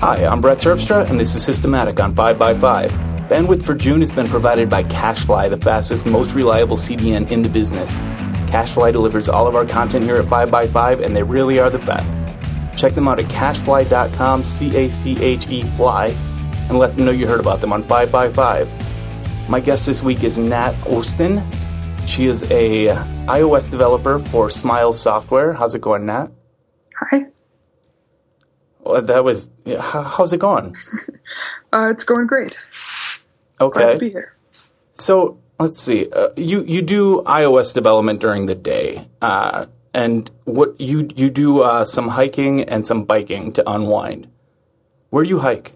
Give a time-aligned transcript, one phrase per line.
[0.00, 3.28] Hi, I'm Brett Terpstra, and this is Systematic on 5x5.
[3.28, 7.50] Bandwidth for June has been provided by CacheFly, the fastest, most reliable CDN in the
[7.50, 7.92] business.
[8.48, 12.16] CacheFly delivers all of our content here at 5x5, and they really are the best.
[12.78, 16.06] Check them out at cachefly.com, C A C H E fly,
[16.70, 19.50] and let them know you heard about them on 5x5.
[19.50, 21.46] My guest this week is Nat Osten.
[22.08, 22.86] She is a
[23.26, 25.52] iOS developer for Smile Software.
[25.52, 26.28] How's it going, Nat?
[27.00, 27.26] Hi.
[28.82, 29.50] Well, that was.
[29.78, 30.74] how- How's it going?
[31.72, 32.56] Uh, it's going great.
[33.58, 33.92] Glad Okay.
[33.92, 34.34] to be here.
[34.90, 36.10] So let's see.
[36.10, 41.62] Uh, you you do iOS development during the day, uh, and what you you do
[41.62, 44.26] uh, some hiking and some biking to unwind.
[45.10, 45.74] Where do you hike?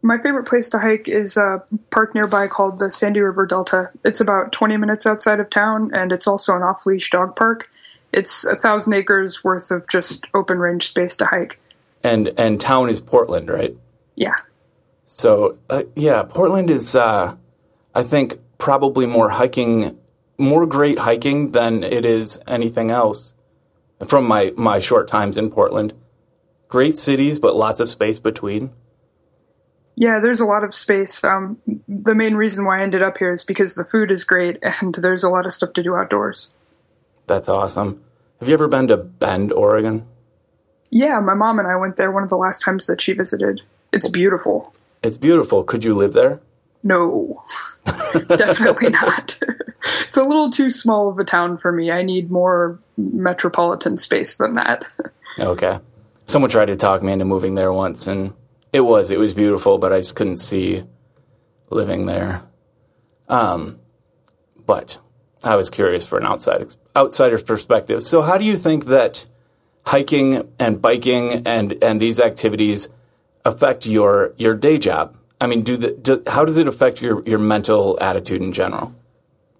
[0.00, 3.90] My favorite place to hike is a park nearby called the Sandy River Delta.
[4.04, 7.68] It's about 20 minutes outside of town, and it's also an off leash dog park.
[8.12, 11.58] It's a thousand acres worth of just open range space to hike.
[12.02, 13.74] And and town is Portland, right?
[14.16, 14.34] Yeah.
[15.06, 17.36] So uh, yeah, Portland is uh,
[17.94, 19.98] I think probably more hiking,
[20.38, 23.34] more great hiking than it is anything else.
[24.06, 25.94] From my my short times in Portland,
[26.68, 28.72] great cities, but lots of space between.
[29.94, 31.22] Yeah, there's a lot of space.
[31.22, 34.58] Um, the main reason why I ended up here is because the food is great
[34.80, 36.54] and there's a lot of stuff to do outdoors.
[37.32, 38.04] That's awesome.
[38.40, 40.06] Have you ever been to Bend, Oregon?
[40.90, 43.62] Yeah, my mom and I went there one of the last times that she visited.
[43.90, 44.70] It's beautiful.
[45.02, 45.64] It's beautiful.
[45.64, 46.42] Could you live there?
[46.82, 47.42] No,
[48.36, 49.40] definitely not.
[50.06, 51.90] it's a little too small of a town for me.
[51.90, 54.84] I need more metropolitan space than that.
[55.38, 55.78] Okay.
[56.26, 58.34] Someone tried to talk me into moving there once, and
[58.70, 60.84] it was it was beautiful, but I just couldn't see
[61.70, 62.42] living there.
[63.30, 63.80] Um,
[64.66, 64.98] but
[65.42, 68.02] I was curious for an outside outsider's perspective.
[68.02, 69.26] So, how do you think that
[69.84, 72.88] hiking and biking and and these activities
[73.44, 75.16] affect your your day job?
[75.40, 78.94] I mean, do the do, how does it affect your your mental attitude in general?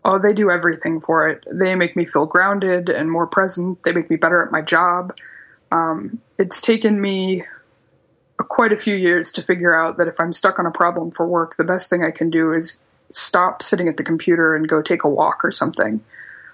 [0.04, 1.44] Oh, they do everything for it.
[1.50, 3.82] They make me feel grounded and more present.
[3.84, 5.16] They make me better at my job.
[5.70, 7.44] Um, it's taken me
[8.37, 11.26] quite a few years to figure out that if I'm stuck on a problem for
[11.26, 14.82] work, the best thing I can do is stop sitting at the computer and go
[14.82, 16.00] take a walk or something.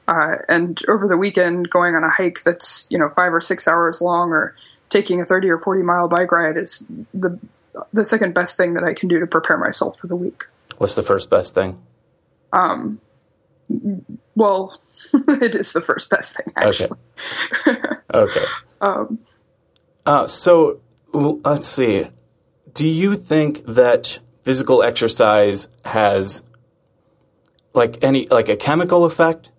[0.09, 3.69] Uh, and over the weekend, going on a hike that's you know five or six
[3.69, 4.55] hours long, or
[4.89, 7.39] taking a thirty or forty mile bike ride is the
[7.93, 10.45] the second best thing that I can do to prepare myself for the week.
[10.79, 11.81] What's the first best thing?
[12.53, 13.01] Um,
[14.35, 14.81] Well,
[15.13, 16.91] it is the first best thing actually.
[17.67, 17.81] Okay.
[18.15, 18.45] okay.
[18.81, 19.19] Um,
[20.07, 20.81] Uh, so
[21.13, 22.07] let's see.
[22.73, 26.43] Do you think that physical exercise has
[27.75, 29.51] like any like a chemical effect?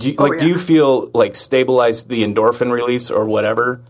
[0.00, 3.82] Do you, like do you feel like stabilize the endorphin release or whatever?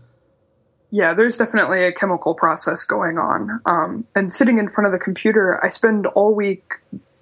[0.91, 3.61] Yeah, there's definitely a chemical process going on.
[3.65, 6.63] Um, and sitting in front of the computer, I spend all week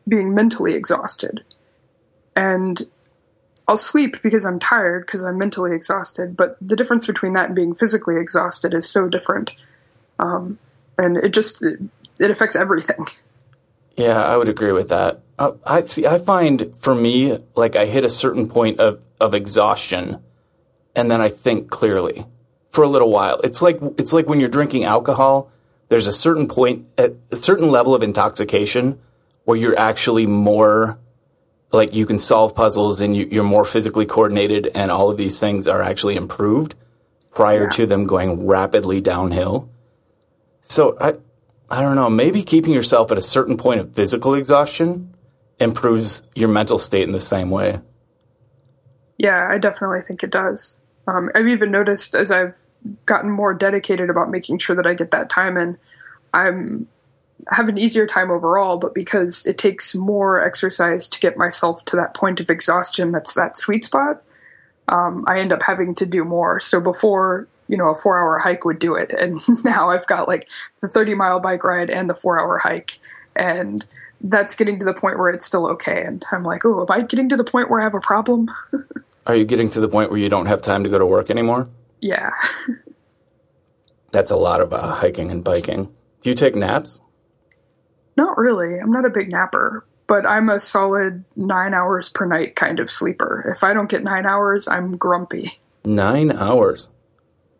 [0.07, 1.43] being mentally exhausted.
[2.35, 2.81] And
[3.67, 6.35] I'll sleep because I'm tired because I'm mentally exhausted.
[6.35, 9.51] But the difference between that and being physically exhausted is so different.
[10.17, 10.57] Um,
[10.97, 11.79] and it just it,
[12.19, 13.05] it affects everything.
[13.99, 15.21] Yeah, I would agree with that.
[15.37, 16.07] Uh, I see.
[16.07, 20.23] I find for me, like I hit a certain point of of exhaustion,
[20.95, 22.25] and then I think clearly
[22.71, 23.39] for a little while.
[23.43, 25.51] It's like it's like when you're drinking alcohol.
[25.89, 28.99] There's a certain point, at a certain level of intoxication,
[29.45, 30.99] where you're actually more
[31.71, 35.39] like you can solve puzzles and you, you're more physically coordinated, and all of these
[35.39, 36.75] things are actually improved
[37.33, 37.69] prior Yeah.
[37.69, 39.67] to them going rapidly downhill.
[40.61, 41.15] So I,
[41.71, 42.09] I don't know.
[42.09, 45.13] Maybe keeping yourself at a certain point of physical exhaustion
[45.59, 47.79] improves your mental state in the same way.
[49.17, 50.77] Yeah, I definitely think it does.
[51.07, 52.57] Um, I've even noticed as I've
[53.05, 55.77] gotten more dedicated about making sure that I get that time in,
[56.33, 56.87] I'm
[57.49, 58.77] have an easier time overall.
[58.77, 63.33] But because it takes more exercise to get myself to that point of exhaustion, that's
[63.33, 64.23] that sweet spot.
[64.87, 66.59] Um, I end up having to do more.
[66.59, 70.49] So before, you know, a four-hour hike would do it, and now I've got like
[70.81, 72.99] the thirty-mile bike ride and the four-hour hike,
[73.35, 73.85] and
[74.21, 76.03] that's getting to the point where it's still okay.
[76.03, 78.49] And I'm like, oh, am I getting to the point where I have a problem?
[79.27, 81.29] Are you getting to the point where you don't have time to go to work
[81.29, 81.69] anymore?
[82.01, 82.31] yeah.
[84.11, 85.85] That's a lot of uh, hiking and biking.
[86.21, 86.99] Do you take naps?
[88.17, 88.79] Not really.
[88.79, 92.89] I'm not a big napper, but I'm a solid nine hours per night kind of
[92.89, 93.53] sleeper.
[93.55, 95.51] If I don't get nine hours, I'm grumpy.
[95.85, 96.89] Nine hours.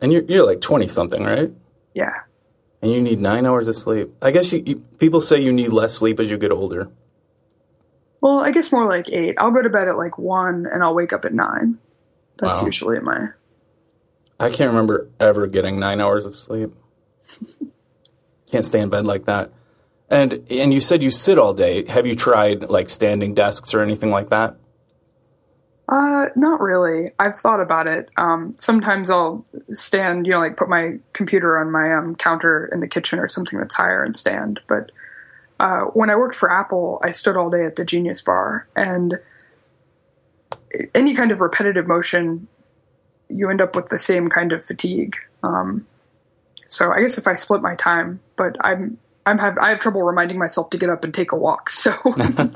[0.00, 1.50] And you're, you're like 20 something, right?
[1.94, 2.14] Yeah.
[2.82, 4.10] And you need nine hours of sleep.
[4.22, 6.90] I guess you, you, people say you need less sleep as you get older.
[8.22, 9.34] Well, I guess more like eight.
[9.38, 11.78] I'll go to bed at like one and I'll wake up at nine.
[12.38, 12.66] That's Wow.
[12.66, 13.28] usually my.
[14.38, 16.70] I can't remember ever getting nine hours of sleep.
[18.50, 19.52] Can't stay in bed like that.
[20.08, 21.84] And and you said you sit all day.
[21.86, 24.56] Have you tried like standing desks or anything like that?
[25.90, 27.10] Uh, not really.
[27.18, 28.08] I've thought about it.
[28.16, 32.78] Um, sometimes I'll stand, you know, like put my computer on my um, counter in
[32.78, 34.60] the kitchen or something that's higher and stand.
[34.68, 34.92] But
[35.58, 39.18] uh, when I worked for Apple, I stood all day at the Genius Bar, and
[40.94, 42.46] any kind of repetitive motion,
[43.28, 45.16] you end up with the same kind of fatigue.
[45.42, 45.88] Um,
[46.68, 48.96] so I guess if I split my time, but I'm
[49.26, 51.70] I'm have I have trouble reminding myself to get up and take a walk.
[51.70, 51.92] So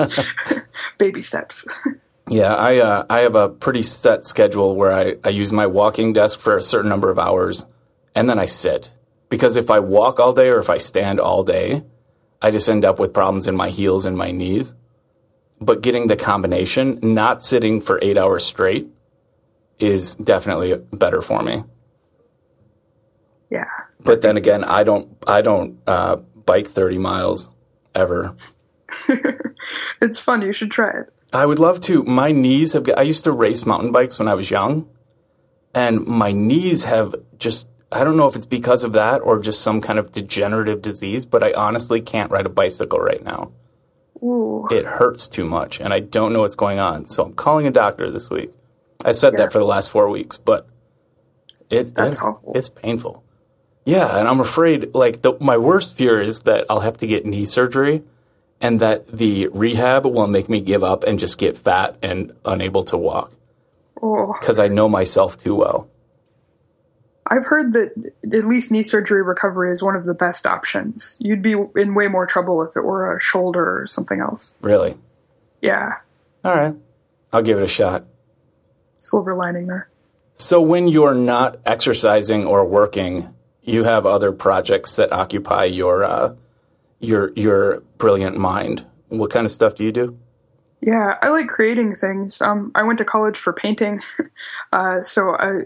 [0.99, 1.67] baby steps.
[2.29, 6.13] Yeah, I uh, I have a pretty set schedule where I, I use my walking
[6.13, 7.67] desk for a certain number of hours,
[8.15, 8.93] and then I sit
[9.29, 11.83] because if I walk all day or if I stand all day,
[12.41, 14.75] I just end up with problems in my heels and my knees.
[15.61, 18.89] But getting the combination, not sitting for eight hours straight,
[19.79, 21.65] is definitely better for me.
[23.51, 23.65] Yeah.
[24.01, 27.51] But then again, I don't I don't uh, bike thirty miles
[27.95, 28.35] ever.
[30.01, 30.43] it's fun.
[30.43, 31.13] You should try it.
[31.35, 32.03] I would love to.
[32.05, 32.89] My knees have.
[32.97, 34.89] I used to race mountain bikes when I was young,
[35.75, 37.69] and my knees have just.
[37.93, 41.25] I don't know if it's because of that or just some kind of degenerative disease,
[41.27, 43.53] but I honestly can't ride a bicycle right now.
[44.23, 44.67] Ooh.
[44.71, 47.07] It hurts too much, and I don't know what's going on.
[47.07, 48.53] So I'm calling a doctor this week.
[49.05, 49.41] I said Yeah.
[49.41, 50.67] that for the last four weeks, but
[51.71, 52.53] it, That's it- awful.
[52.55, 53.23] it's painful.
[53.85, 54.95] Yeah, and I'm afraid.
[54.95, 58.03] Like the, my worst fear is that I'll have to get knee surgery,
[58.61, 62.83] and that the rehab will make me give up and just get fat and unable
[62.85, 63.33] to walk
[64.03, 65.89] Oh, because I know myself too well.
[67.27, 71.17] I've heard that at least knee surgery recovery is one of the best options.
[71.21, 74.55] You'd be in way more trouble if it were a shoulder or something else.
[74.61, 74.97] Really.
[75.63, 75.95] Yeah,
[76.45, 76.75] All right,
[77.33, 78.05] I'll give it a shot.
[78.99, 79.89] silver lining there.
[80.35, 86.35] So when you're not exercising or working, you have other projects that occupy your uh,
[87.05, 88.85] your your brilliant mind.
[89.09, 90.19] What kind of stuff do you do?
[90.81, 92.43] Yeah, I like creating things.
[92.43, 94.01] Um, I went to college for painting,
[94.73, 95.63] uh, so I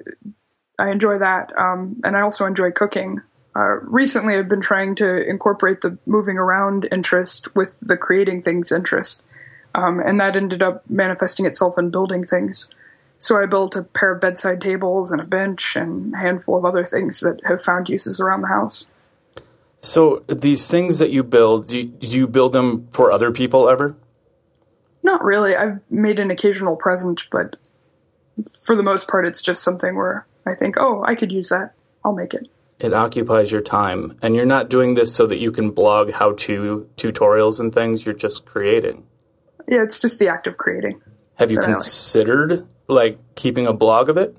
[0.79, 3.21] I enjoy that, um, and I also enjoy cooking.
[3.57, 8.71] Uh, recently, I've been trying to incorporate the moving around interest with the creating things
[8.71, 9.27] interest,
[9.75, 12.71] um, and that ended up manifesting itself in building things.
[13.19, 16.65] So I built a pair of bedside tables and a bench and a handful of
[16.65, 18.87] other things that have found uses around the house.
[19.79, 23.69] So these things that you build, do you, do you build them for other people
[23.69, 23.97] ever?
[25.03, 25.57] Not really.
[25.57, 27.57] I've made an occasional present, but
[28.65, 31.75] for the most part, it's just something where I think, oh, I could use that.
[32.05, 32.49] I'll make it.
[32.81, 36.89] It occupies your time, and you're not doing this so that you can blog how-to
[36.97, 38.07] tutorials and things.
[38.07, 39.05] You're just creating.
[39.67, 41.03] Yeah, it's just the act of creating.
[41.35, 41.75] Have you I like.
[41.75, 44.37] considered like keeping a blog of it?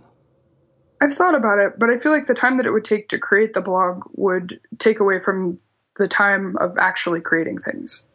[1.02, 3.18] I've thought about it, but I feel like the time that it would take to
[3.18, 5.58] create the blog would take away from
[5.98, 8.06] the time of actually creating things.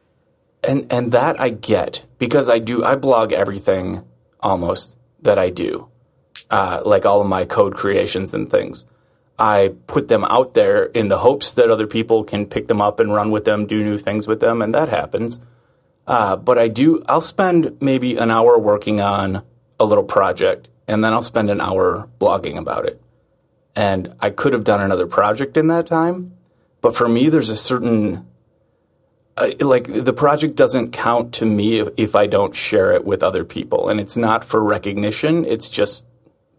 [0.63, 4.03] and and that I get because I do I blog everything
[4.41, 5.89] almost that I do,
[6.51, 8.87] uh, like all of my code creations and things.
[9.39, 13.01] I put them out there in the hopes that other people can pick them up
[13.01, 15.41] and run with them, do new things with them, and that happens.
[16.07, 19.43] Uh, but I do I'll spend maybe an hour working on
[19.81, 23.01] a little project, and then I'll spend an hour blogging about it.
[23.77, 26.37] And I could have done another project in that time,
[26.81, 28.27] but for me, there's a certain
[29.37, 33.23] I- like the project doesn't count to me if, if I don't share it with
[33.23, 35.45] other people, and it's not for recognition.
[35.45, 36.07] It's just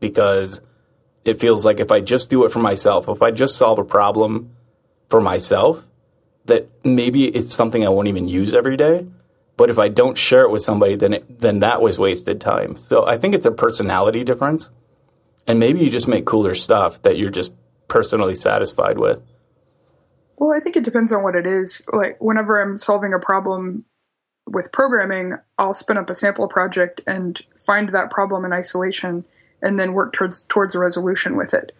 [0.01, 0.61] because
[1.23, 3.85] it feels like if I just do it for myself, if I just solve a
[3.85, 4.51] problem
[5.09, 5.85] for myself,
[6.45, 9.07] that maybe it's something I won't even use every day.
[9.57, 12.77] But if I don't share it with somebody, then it, then that was wasted time.
[12.77, 14.71] So I think it's a personality difference,
[15.47, 17.53] and maybe you just make cooler stuff that you're just
[17.87, 19.21] personally satisfied with.
[20.37, 21.81] Well, I think it depends on what it is.
[21.93, 23.85] Like, whenever I'm solving a problem
[24.47, 29.25] with programming, I'll spin up a sample project and find that problem in isolation
[29.61, 31.71] and then work towards towards a resolution with it.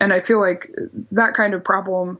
[0.00, 0.70] And I feel like
[1.12, 2.18] that kind of problem,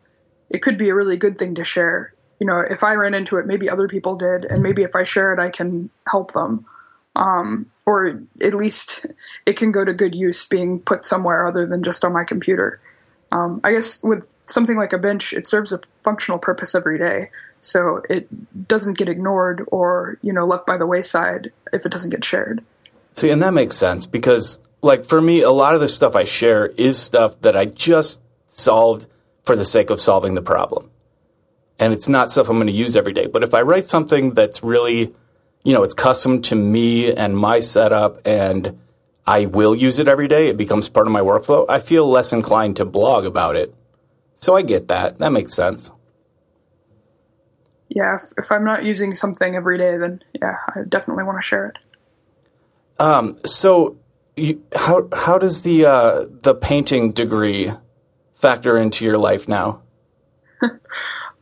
[0.50, 2.12] it could be a really good thing to share.
[2.40, 5.02] You know, if I ran into it, maybe other people did, and maybe if I
[5.02, 6.64] share it, I can help them.
[7.16, 9.06] Um, or at least
[9.44, 12.80] it can go to good use being put somewhere other than just on my computer.
[13.32, 17.30] Um, I guess with something like a bench, it serves a functional purpose every day,
[17.58, 18.28] so it
[18.68, 22.64] doesn't get ignored or you know left by the wayside if it doesn't get shared.
[23.14, 26.24] See, and that makes sense because, like, for me, a lot of the stuff I
[26.24, 29.06] share is stuff that I just solved
[29.42, 30.90] for the sake of solving the problem.
[31.78, 33.26] And it's not stuff I'm going to use every day.
[33.26, 35.14] But if I write something that's really,
[35.62, 38.78] you know, it's custom to me and my setup and
[39.26, 42.32] I will use it every day, it becomes part of my workflow, I feel less
[42.32, 43.74] inclined to blog about it.
[44.34, 45.18] So I get that.
[45.18, 45.92] That makes sense.
[47.88, 51.42] Yeah, if, if I'm not using something every day, then yeah, I definitely want to
[51.42, 51.76] share it.
[52.98, 53.96] Um, so,
[54.36, 57.72] you, how how does the uh, the painting degree
[58.34, 59.82] factor into your life now?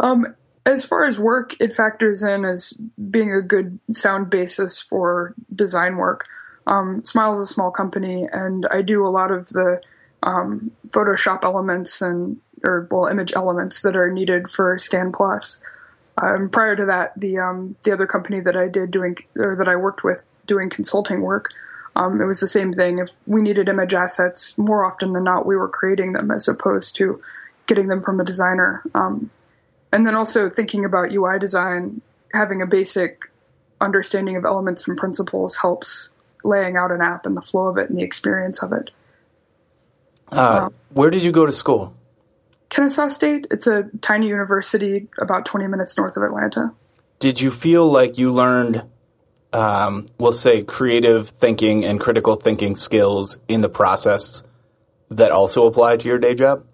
[0.00, 0.26] um,
[0.66, 2.72] as far as work, it factors in as
[3.10, 6.24] being a good sound basis for design work.
[6.66, 9.80] Um, Smile is a small company, and I do a lot of the
[10.24, 15.62] um, Photoshop elements and or well image elements that are needed for Scan Plus.
[16.20, 19.68] Um, prior to that, the um, the other company that I did doing or that
[19.68, 21.50] I worked with doing consulting work,
[21.94, 22.98] um, it was the same thing.
[22.98, 26.96] If we needed image assets, more often than not, we were creating them as opposed
[26.96, 27.20] to
[27.66, 28.82] getting them from a designer.
[28.94, 29.30] Um,
[29.92, 32.00] and then also thinking about UI design,
[32.32, 33.20] having a basic
[33.80, 36.12] understanding of elements and principles helps
[36.44, 38.90] laying out an app and the flow of it and the experience of it.
[40.32, 41.94] Uh, um, where did you go to school?
[42.68, 43.46] Kennesaw State.
[43.50, 46.74] It's a tiny university about 20 minutes north of Atlanta.
[47.18, 48.84] Did you feel like you learned,
[49.52, 54.42] um, we'll say, creative thinking and critical thinking skills in the process
[55.10, 56.64] that also apply to your day job?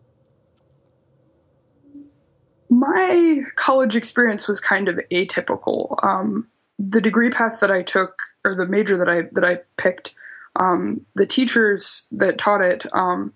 [2.83, 5.95] My college experience was kind of atypical.
[6.03, 6.49] Um,
[6.81, 10.17] the degree path that I took, or the major that I that I picked,
[10.57, 13.33] um, the teachers that taught it um,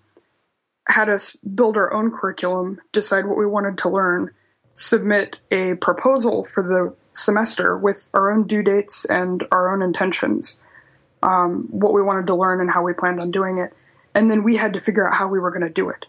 [0.89, 4.31] had us build our own curriculum, decide what we wanted to learn,
[4.73, 10.59] submit a proposal for the semester with our own due dates and our own intentions,
[11.23, 13.71] um, what we wanted to learn and how we planned on doing it.
[14.13, 16.05] And then we had to figure out how we were going to do it.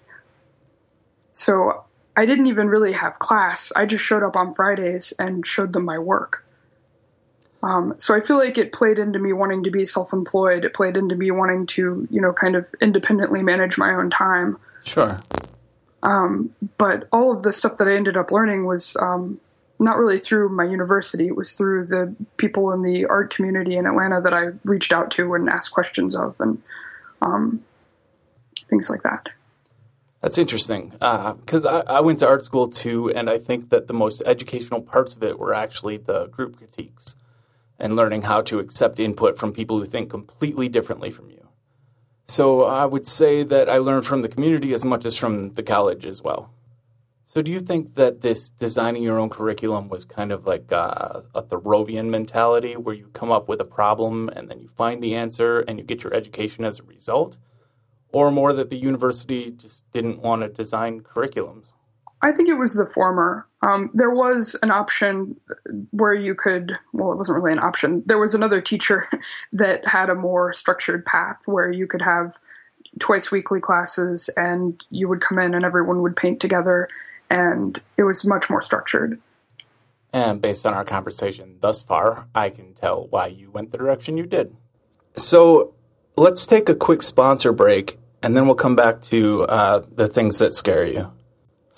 [1.31, 1.85] So
[2.19, 3.71] I didn't even really have class.
[3.77, 6.45] I just showed up on Fridays and showed them my work.
[7.63, 10.65] Um, so I feel like it played into me wanting to be self-employed.
[10.65, 14.59] It played into me wanting to, you know, kind of independently manage my own time.
[14.83, 15.21] Sure.
[16.03, 19.41] Um, but all of the stuff that I ended up learning was um,
[19.79, 21.29] not really through my university.
[21.29, 25.13] It was through the people in the art community in Atlanta that I reached out
[25.13, 26.61] to and asked questions of, and
[27.23, 27.65] um,
[28.69, 29.29] things like that.
[30.21, 33.87] That's interesting because uh, I, I, went to art school too, and I think that
[33.87, 37.15] the most educational parts of it were actually the group critiques
[37.79, 41.49] and learning how to accept input from people who think completely differently from you.
[42.27, 45.63] So I would say that I learned from the community as much as from the
[45.63, 46.53] college as well.
[47.25, 51.25] So do you think that this designing your own curriculum was kind of like a,
[51.35, 55.15] a Thoreauvian mentality where you come up with a problem and then you find the
[55.15, 57.37] answer and you get your education as a result?
[58.13, 61.73] Or more that the university just didn't want to design curriculums?
[62.21, 63.47] I think it was the former.
[63.63, 65.39] Um, there was an option
[65.91, 68.03] where you could, well, it wasn't really an option.
[68.07, 69.09] There was another teacher
[69.53, 72.39] that had a more structured path where you could have
[72.99, 76.89] twice weekly classes and you would come in and everyone would paint together
[77.31, 79.21] and it was much more structured.
[80.13, 84.17] And based on our conversation thus far, I can tell why you went the direction
[84.17, 84.57] you did.
[85.17, 85.75] So
[86.19, 90.39] let's take a quick sponsor break and then we'll come back to uh, the things
[90.39, 91.11] that scare you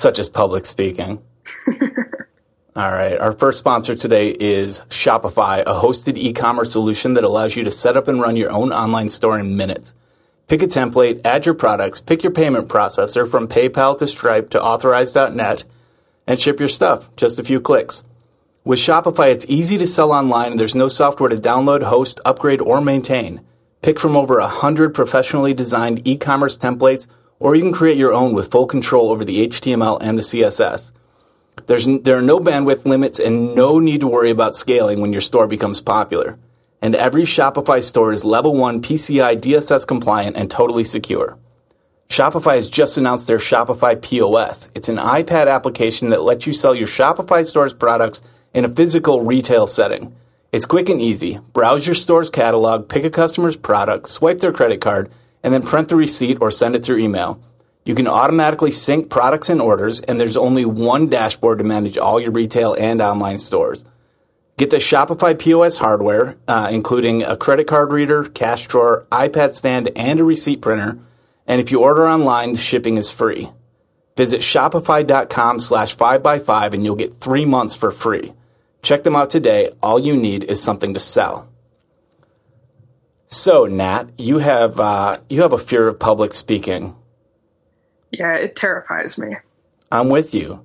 [0.00, 1.22] such as public speaking.
[2.76, 3.18] All right.
[3.18, 7.70] Our first sponsor today is Shopify, a hosted e commerce solution that allows you to
[7.70, 9.94] set up and run your own online store in minutes.
[10.46, 14.62] Pick a template, add your products, pick your payment processor from PayPal to Stripe to
[14.62, 15.64] Authorize.net,
[16.26, 17.14] and ship your stuff.
[17.16, 18.04] Just a few clicks.
[18.64, 22.60] With Shopify, it's easy to sell online and there's no software to download, host, upgrade,
[22.60, 23.42] or maintain.
[23.82, 27.06] Pick from over 100 professionally designed e commerce templates
[27.38, 30.92] or you can create your own with full control over the HTML and the CSS.
[31.66, 35.22] There's, there are no bandwidth limits and no need to worry about scaling when your
[35.22, 36.38] store becomes popular.
[36.82, 41.38] And every Shopify store is level 1 PCI DSS compliant and totally secure.
[42.10, 44.70] Shopify has just announced their Shopify POS.
[44.74, 48.20] It's an iPad application that lets you sell your Shopify store's products
[48.52, 50.14] in a physical retail setting.
[50.52, 51.38] It's quick and easy.
[51.52, 55.08] Browse your store's catalog, pick a customer's product, swipe their credit card,
[55.44, 57.40] and then print the receipt or send it through email.
[57.84, 62.18] You can automatically sync products and orders, and there's only one dashboard to manage all
[62.18, 63.84] your retail and online stores.
[64.58, 69.90] Get the Shopify POS hardware, uh, including a credit card reader, cash drawer, iPad stand,
[69.94, 70.98] and a receipt printer.
[71.46, 73.50] And if you order online, the shipping is free.
[74.16, 78.34] Visit shopify.com slash 5x5 and you'll get three months for free.
[78.82, 79.72] Check them out today.
[79.82, 81.48] All you need is something to sell.
[83.26, 86.96] So, Nat, you have uh, you have a fear of public speaking.
[88.10, 89.36] Yeah, it terrifies me.
[89.92, 90.64] I'm with you.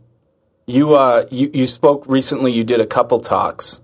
[0.65, 2.51] You uh, you you spoke recently.
[2.51, 3.81] You did a couple talks,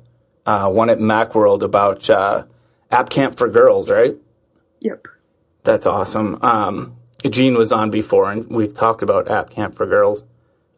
[0.47, 2.45] uh, one at MacWorld about uh,
[2.89, 4.15] App Camp for Girls, right?
[4.79, 5.07] Yep.
[5.63, 6.39] That's awesome.
[6.41, 6.97] Um,
[7.29, 10.23] Jean was on before, and we've talked about App Camp for Girls.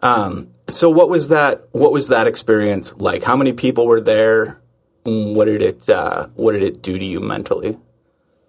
[0.03, 1.67] Um, so what was that?
[1.71, 3.23] What was that experience like?
[3.23, 4.61] How many people were there?
[5.05, 7.79] What did it uh, What did it do to you mentally?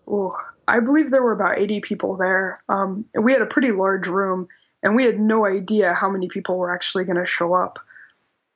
[0.06, 0.36] Oh,
[0.68, 2.56] I believe there were about eighty people there.
[2.68, 4.48] Um, we had a pretty large room,
[4.82, 7.78] and we had no idea how many people were actually going to show up.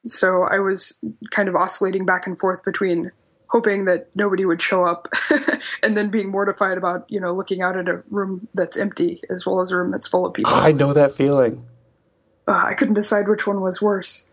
[0.07, 1.01] So I was
[1.31, 3.13] kind of oscillating back and forth between
[3.49, 5.09] hoping that nobody would show up
[5.83, 9.47] and then being mortified about you know looking out at a room that's empty as
[9.47, 11.65] well as a room that's full of people i know that feeling
[12.49, 14.27] uh, i couldn't decide which one was worse.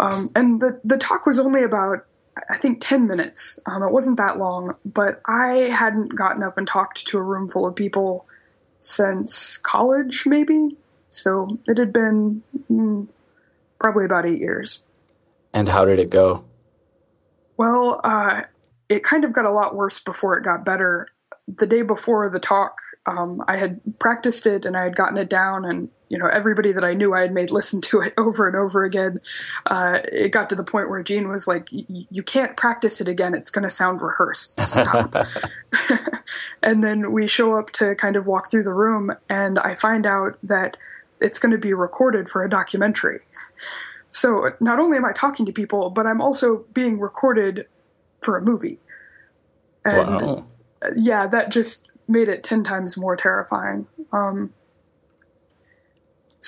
[0.00, 2.04] Um, and the, the talk was only about
[2.50, 3.58] i think 10 minutes.
[3.66, 7.48] Um, it wasn't that long but i hadn't gotten up and talked to a room
[7.48, 8.26] full of people
[8.80, 10.76] since college maybe.
[11.08, 13.06] So it had been mm,
[13.78, 14.84] probably about eight years.
[15.52, 16.44] And how did it go?
[17.56, 18.42] Well, uh,
[18.88, 21.08] it kind of got a lot worse before it got better.
[21.48, 25.30] The day before the talk, um, I had practiced it and I had gotten it
[25.30, 28.46] down, and you know everybody that I knew I had made listen to it over
[28.46, 29.18] and over again.
[29.66, 33.34] Uh, it got to the point where Jean was like, "You can't practice it again;
[33.34, 34.60] it's going to sound rehearsed.
[34.60, 35.14] Stop."
[36.62, 40.06] and then we show up to kind of walk through the room, and I find
[40.06, 40.76] out that
[41.20, 43.20] it's going to be recorded for a documentary.
[44.08, 47.66] So not only am I talking to people, but I'm also being recorded
[48.22, 48.78] for a movie.
[49.84, 50.46] And wow.
[50.96, 53.86] yeah, that just made it 10 times more terrifying.
[54.12, 54.52] Um,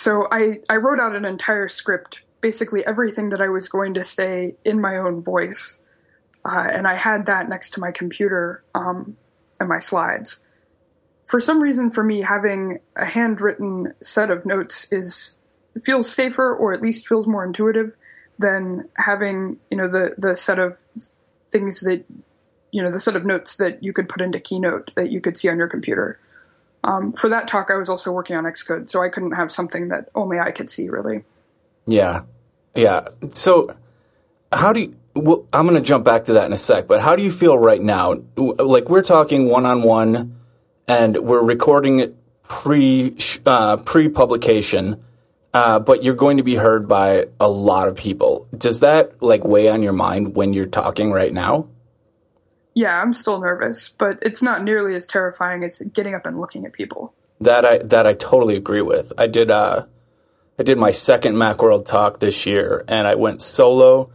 [0.00, 4.02] so I, I wrote out an entire script, basically everything that I was going to
[4.02, 5.82] say in my own voice.
[6.42, 9.14] Uh, and I had that next to my computer um,
[9.60, 10.42] and my slides.
[11.26, 15.38] For some reason, for me, having a handwritten set of notes is
[15.84, 17.94] feels safer, or at least feels more intuitive
[18.38, 20.80] than having you know the the set of
[21.50, 22.06] things that
[22.72, 25.36] you know the set of notes that you could put into Keynote that you could
[25.36, 26.18] see on your computer.
[26.82, 29.88] Um, for that talk, I was also working on Xcode, so I couldn't have something
[29.88, 30.88] that only I could see.
[30.88, 31.24] Really.
[31.86, 32.22] Yeah,
[32.74, 33.08] yeah.
[33.32, 33.76] So,
[34.52, 34.96] how do you?
[35.14, 37.32] Well, I'm going to jump back to that in a sec, but how do you
[37.32, 38.14] feel right now?
[38.36, 40.40] Like we're talking one on one,
[40.86, 45.02] and we're recording it pre uh, pre publication
[45.52, 48.46] uh, but you're going to be heard by a lot of people.
[48.56, 51.68] Does that like weigh on your mind when you're talking right now?
[52.80, 56.64] Yeah, I'm still nervous, but it's not nearly as terrifying as getting up and looking
[56.64, 57.12] at people.
[57.38, 59.12] That I that I totally agree with.
[59.18, 59.84] I did uh
[60.58, 64.10] I did my second Macworld talk this year and I went solo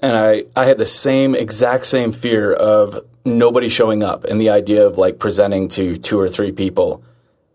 [0.00, 4.50] and I I had the same exact same fear of nobody showing up and the
[4.50, 7.02] idea of like presenting to two or three people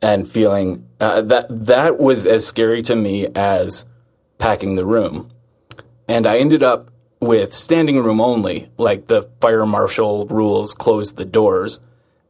[0.01, 3.85] and feeling uh, that that was as scary to me as
[4.37, 5.31] packing the room.
[6.09, 6.89] And I ended up
[7.25, 11.79] with standing room only, like the fire marshal rules closed the doors.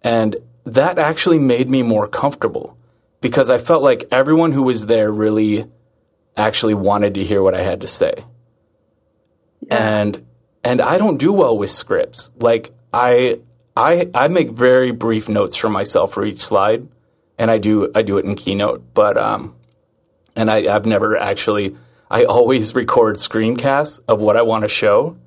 [0.04, 2.78] And that actually made me more comfortable
[3.22, 5.66] because I felt like everyone who was there really
[6.36, 8.14] actually wanted to hear what I had to say.
[9.62, 10.02] Yeah.
[10.02, 10.26] And
[10.64, 12.32] and I don't do well with scripts.
[12.40, 13.40] Like I
[13.76, 16.88] I I make very brief notes for myself for each slide
[17.38, 19.56] and I do I do it in Keynote, but um,
[20.36, 21.76] and I, I've never actually.
[22.10, 25.18] I always record screencasts of what I want to show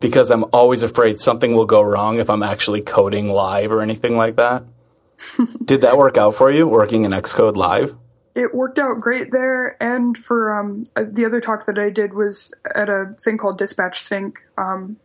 [0.00, 4.16] because I'm always afraid something will go wrong if I'm actually coding live or anything
[4.16, 4.64] like that.
[5.64, 7.96] Did that work out for you working in Xcode live?
[8.34, 12.14] It worked out great there, and for um, uh, the other talk that I did
[12.14, 14.40] was at a thing called Dispatch Sync.
[14.58, 14.96] Um,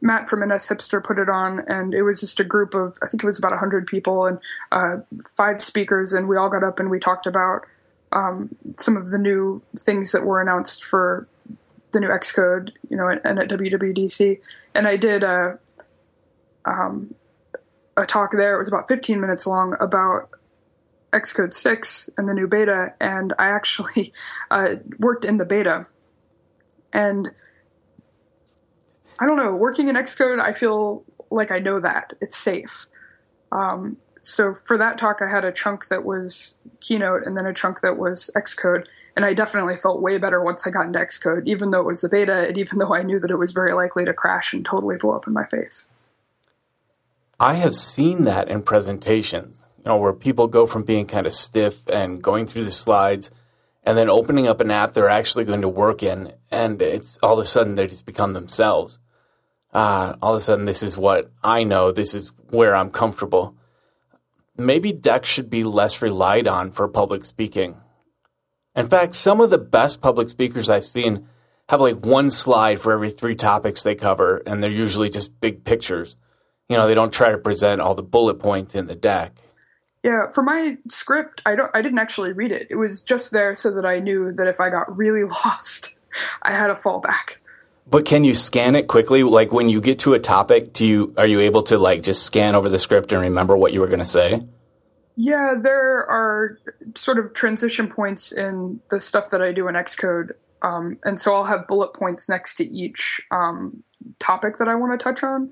[0.00, 3.22] Matt from NSHipster put it on, and it was just a group of I think
[3.24, 4.38] it was about hundred people and
[4.70, 4.98] uh,
[5.36, 7.66] five speakers, and we all got up and we talked about
[8.12, 11.28] um, some of the new things that were announced for
[11.92, 14.40] the new Xcode, you know, and, and at WWDC.
[14.74, 15.58] And I did a
[16.64, 17.14] um,
[17.96, 18.54] a talk there.
[18.54, 20.30] It was about 15 minutes long about
[21.12, 24.12] Xcode 6 and the new beta, and I actually
[24.50, 25.86] uh, worked in the beta.
[26.92, 27.30] And
[29.18, 29.54] I don't know.
[29.54, 32.86] Working in Xcode, I feel like I know that it's safe.
[33.52, 37.54] Um, so for that talk, I had a chunk that was Keynote and then a
[37.54, 41.46] chunk that was Xcode, and I definitely felt way better once I got into Xcode,
[41.46, 43.72] even though it was the beta, and even though I knew that it was very
[43.72, 45.90] likely to crash and totally blow up in my face.
[47.38, 51.32] I have seen that in presentations, you know, where people go from being kind of
[51.32, 53.30] stiff and going through the slides
[53.82, 57.34] and then opening up an app they're actually going to work in, and it's all
[57.34, 59.00] of a sudden they just become themselves
[59.72, 63.54] uh, all of a sudden this is what I know, this is where I'm comfortable.
[64.56, 67.76] Maybe Decks should be less relied on for public speaking.
[68.74, 71.28] In fact, some of the best public speakers I've seen
[71.68, 75.64] have like one slide for every three topics they cover, and they're usually just big
[75.64, 76.16] pictures.
[76.68, 79.32] You know, they don't try to present all the bullet points in the deck.
[80.02, 82.68] Yeah, for my script, I don't I didn't actually read it.
[82.70, 85.94] It was just there so that I knew that if I got really lost,
[86.42, 87.36] I had a fallback.
[87.90, 89.22] But can you scan it quickly?
[89.24, 92.22] Like when you get to a topic, do you are you able to like just
[92.22, 94.46] scan over the script and remember what you were going to say?
[95.16, 96.58] Yeah, there are
[96.94, 100.30] sort of transition points in the stuff that I do in Xcode,
[100.62, 103.82] um, and so I'll have bullet points next to each um,
[104.18, 105.50] topic that I want to touch on.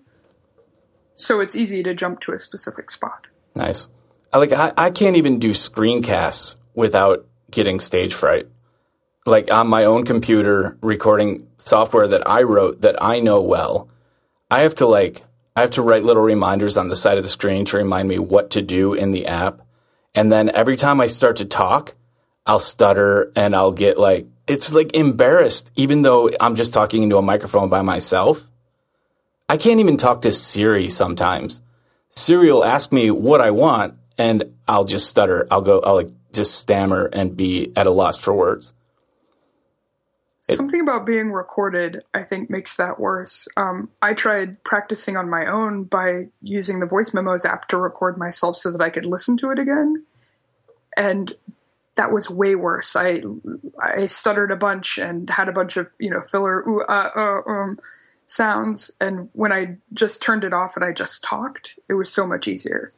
[1.12, 3.27] So it's easy to jump to a specific spot.
[3.57, 3.88] Nice.
[4.33, 8.46] I like I, I can't even do screencasts without getting stage fright.
[9.29, 13.91] Like on my own computer, recording software that I wrote that I know well,
[14.51, 15.23] I have to like
[15.55, 18.19] I have to write little reminders on the side of the screen to remind me
[18.19, 19.61] what to do in the app.
[20.14, 21.95] And then every time I start to talk,
[22.47, 27.19] I'll stutter and I'll get like it's like embarrassed even though I'm just talking into
[27.19, 28.49] a microphone by myself.
[29.47, 31.61] I can't even talk to Siri sometimes.
[32.09, 35.47] Siri will ask me what I want and I'll just stutter.
[35.51, 38.73] I'll go I'll like just stammer and be at a loss for words.
[40.54, 43.48] Something about being recorded, I think, makes that worse.
[43.58, 48.16] Um, I tried practicing on my own by using the Voice Memos app to record
[48.16, 50.04] myself so that I could listen to it again,
[50.96, 51.32] and
[51.96, 52.96] that was way worse.
[52.96, 53.22] I
[53.82, 57.50] I stuttered a bunch and had a bunch of you know filler ooh, uh, uh,
[57.50, 57.78] um,
[58.24, 62.26] sounds, and when I just turned it off and I just talked, it was so
[62.26, 62.90] much easier.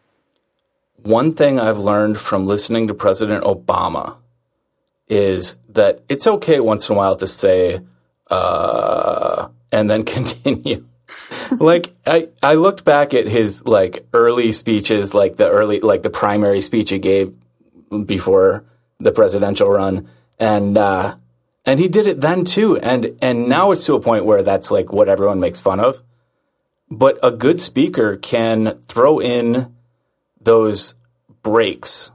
[1.02, 4.19] One thing I've learned from listening to President Obama
[5.10, 7.80] is that it's okay once in a while to say,
[8.30, 10.86] uh, and then continue.
[11.58, 16.10] like I, I looked back at his like early speeches, like the early, like the
[16.10, 17.36] primary speech he gave
[18.06, 18.64] before
[19.00, 21.16] the presidential run, and uh,
[21.66, 24.70] and he did it then too, and and now it's to a point where that's
[24.70, 26.00] like what everyone makes fun of.
[26.88, 29.74] But a good speaker can throw in
[30.40, 30.94] those
[31.42, 32.12] breaks,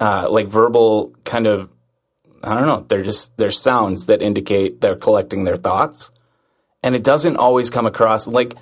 [0.00, 1.68] uh, like verbal kind of
[2.44, 2.86] I don't know.
[2.88, 6.10] They're just they're sounds that indicate they're collecting their thoughts,
[6.82, 8.54] and it doesn't always come across like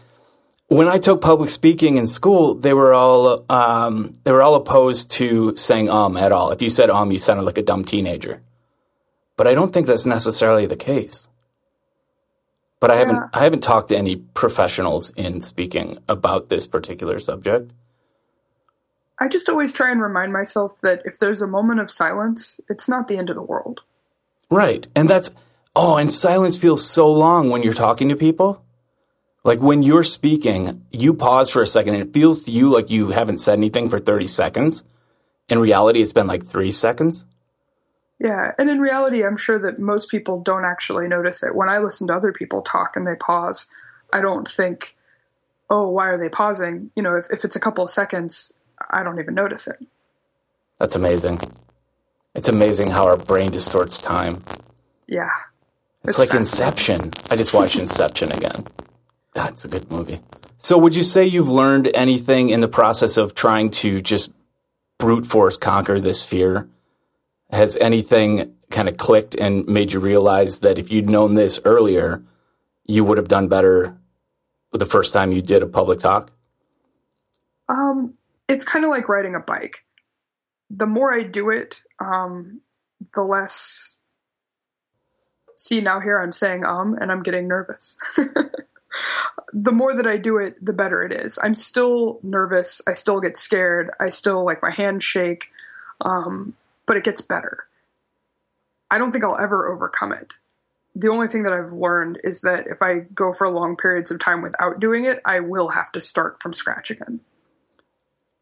[0.69, 2.55] when I took public speaking in school.
[2.55, 6.51] They were all um, they were all opposed to saying um at all.
[6.51, 8.43] If you said um, you sounded like a dumb teenager.
[9.37, 11.29] But I don't think that's necessarily the case.
[12.81, 17.71] But I haven't I haven't talked to any professionals in speaking about this particular subject.
[19.23, 22.89] I just always try and remind myself that if there's a moment of silence, it's
[22.89, 23.83] not the end of the world.
[24.51, 24.85] Right.
[24.97, 25.31] And that's,
[25.77, 28.65] oh, and silence feels so long when you're talking to people.
[29.45, 32.91] Like when you're speaking, you pause for a second and it feels to you like
[32.91, 34.83] you haven't said anything for 30 seconds.
[35.49, 37.25] In reality, it's been like three seconds.
[38.19, 38.51] Yeah.
[38.59, 41.55] And in reality, I'm sure that most people don't actually notice it.
[41.55, 43.71] When I listen to other people talk and they pause,
[44.13, 44.97] I don't think,
[45.71, 46.91] oh, why are they pausing?
[46.97, 48.53] You know, if, if it's a couple of seconds,
[48.91, 49.77] I don't even notice it.
[50.79, 51.41] That's amazing.
[52.35, 54.43] It's amazing how our brain distorts time.
[55.07, 55.29] Yeah.
[56.05, 57.13] It's, it's like Inception.
[57.31, 58.67] I just watched Inception again.
[59.35, 60.21] That's a good movie.
[60.59, 64.33] So, would you say you've learned anything in the process of trying to just
[64.99, 66.69] brute force conquer this fear?
[67.51, 72.23] Has anything kind of clicked and made you realize that if you'd known this earlier,
[72.87, 73.99] you would have done better
[74.73, 76.31] the first time you did a public talk?
[77.69, 78.15] Um,
[78.53, 79.85] it's kind of like riding a bike.
[80.69, 82.61] The more I do it, um,
[83.15, 83.97] the less.
[85.57, 87.97] See, now here I'm saying um, and I'm getting nervous.
[89.53, 91.39] the more that I do it, the better it is.
[91.43, 92.83] I'm still nervous.
[92.87, 93.91] I still get scared.
[93.99, 95.51] I still like my hands shake,
[96.03, 96.55] um,
[96.87, 97.65] but it gets better.
[98.91, 100.35] I don't think I'll ever overcome it.
[100.95, 104.21] The only thing that I've learned is that if I go for long periods of
[104.21, 107.21] time without doing it, I will have to start from scratch again.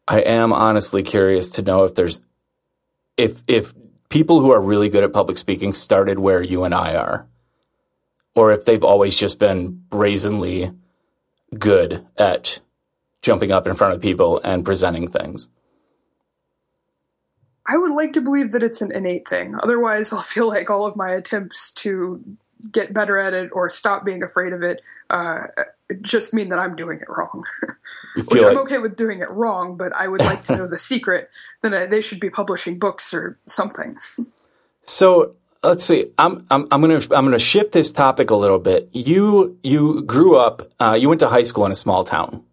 [0.07, 2.21] I am honestly curious to know if there's
[3.17, 3.73] if if
[4.09, 7.27] people who are really good at public speaking started where you and I are,
[8.35, 10.71] or if they've always just been brazenly
[11.57, 12.59] good at
[13.21, 15.49] jumping up in front of people and presenting things.
[17.65, 19.55] I would like to believe that it's an innate thing.
[19.61, 22.23] Otherwise, I'll feel like all of my attempts to
[22.71, 25.47] get better at it or stop being afraid of it uh,
[25.95, 27.43] just mean that I'm doing it wrong.
[28.15, 31.29] Which I'm okay with doing it wrong, but I would like to know the secret.
[31.61, 33.97] Then they should be publishing books or something.
[34.83, 36.11] so let's see.
[36.17, 38.89] I'm I'm I'm gonna I'm gonna shift this topic a little bit.
[38.91, 40.71] You you grew up.
[40.79, 42.43] Uh, you went to high school in a small town.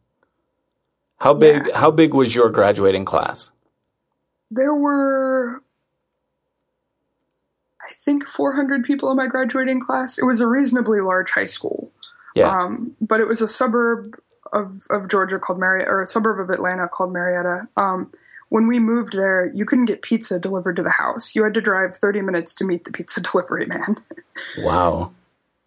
[1.18, 1.78] How big yeah.
[1.78, 3.52] How big was your graduating class?
[4.50, 5.62] There were
[7.88, 10.18] I think 400 people in my graduating class.
[10.18, 11.90] It was a reasonably large high school.
[12.38, 12.56] Yeah.
[12.56, 14.18] Um, but it was a suburb
[14.52, 17.68] of, of Georgia called Marietta, or a suburb of Atlanta called Marietta.
[17.76, 18.12] Um,
[18.48, 21.34] when we moved there, you couldn't get pizza delivered to the house.
[21.34, 23.96] You had to drive 30 minutes to meet the pizza delivery man.
[24.58, 25.12] Wow.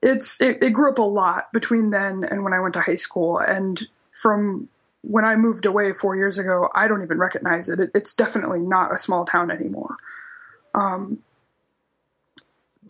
[0.02, 2.96] It's it, it grew up a lot between then and when I went to high
[2.96, 3.38] school.
[3.38, 3.80] And
[4.12, 4.68] from
[5.02, 7.80] when I moved away four years ago, I don't even recognize it.
[7.80, 9.96] it it's definitely not a small town anymore.
[10.74, 11.20] Um,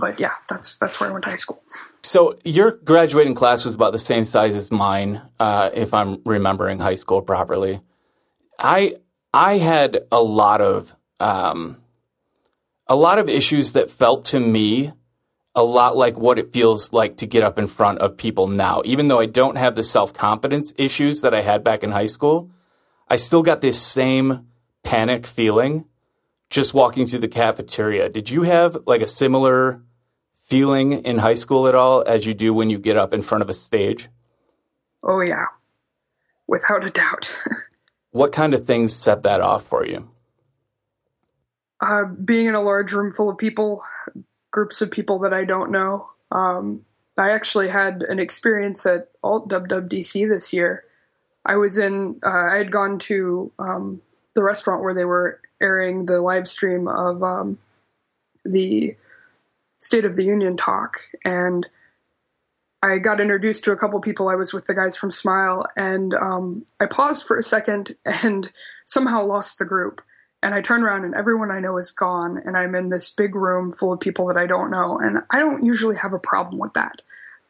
[0.02, 1.64] but yeah, that's that's where I went to high school.
[2.04, 6.80] So your graduating class was about the same size as mine, uh, if I'm remembering
[6.80, 7.80] high school properly.
[8.60, 8.98] I
[9.34, 11.82] I had a lot of um,
[12.88, 14.92] a lot of issues that felt to me
[15.54, 18.82] a lot like what it feels like to get up in front of people now.
[18.86, 22.08] Even though I don't have the self confidence issues that I had back in high
[22.08, 22.52] school,
[23.08, 24.48] I still got this same
[24.84, 25.86] panic feeling
[26.50, 28.10] just walking through the cafeteria.
[28.10, 29.82] Did you have like a similar
[30.52, 33.42] feeling in high school at all as you do when you get up in front
[33.42, 34.10] of a stage?
[35.02, 35.46] Oh, yeah,
[36.46, 37.34] without a doubt.
[38.12, 40.12] what kind of things set that off for you?
[41.80, 43.82] Uh, being in a large room full of people,
[44.52, 46.10] groups of people that I don't know.
[46.34, 46.86] Um,
[47.18, 50.84] I actually had an experience at Alt WWDC this year.
[51.46, 54.02] I was in, uh, I had gone to um,
[54.36, 57.58] the restaurant where they were airing the live stream of um,
[58.44, 58.98] the
[59.82, 61.68] State of the Union talk, and
[62.84, 64.30] I got introduced to a couple people.
[64.30, 68.50] I was with the guys from Smile, and um, I paused for a second and
[68.86, 70.02] somehow lost the group.
[70.44, 73.36] And I turn around, and everyone I know is gone, and I'm in this big
[73.36, 74.98] room full of people that I don't know.
[74.98, 77.02] And I don't usually have a problem with that,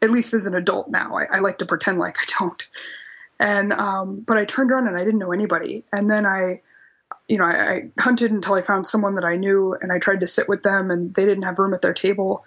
[0.02, 1.16] at least as an adult now.
[1.16, 2.68] I, I like to pretend like I don't.
[3.40, 5.84] And um, but I turned around and I didn't know anybody.
[5.94, 6.62] And then I
[7.32, 10.20] you know, I, I, hunted until I found someone that I knew and I tried
[10.20, 12.44] to sit with them and they didn't have room at their table.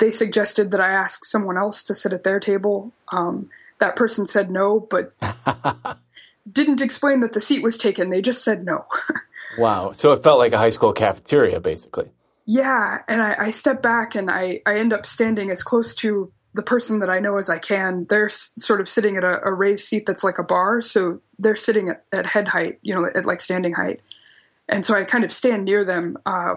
[0.00, 2.92] They suggested that I ask someone else to sit at their table.
[3.12, 5.12] Um, that person said no, but
[6.52, 8.10] didn't explain that the seat was taken.
[8.10, 8.84] They just said no.
[9.58, 9.92] wow.
[9.92, 12.10] So it felt like a high school cafeteria, basically.
[12.46, 13.02] Yeah.
[13.06, 16.62] And I, I step back and I, I end up standing as close to the
[16.62, 19.84] person that I know as I can, they're sort of sitting at a, a, raised
[19.84, 20.80] seat that's like a bar.
[20.80, 24.00] So they're sitting at, at, head height, you know, at like standing height.
[24.68, 26.56] And so I kind of stand near them, uh,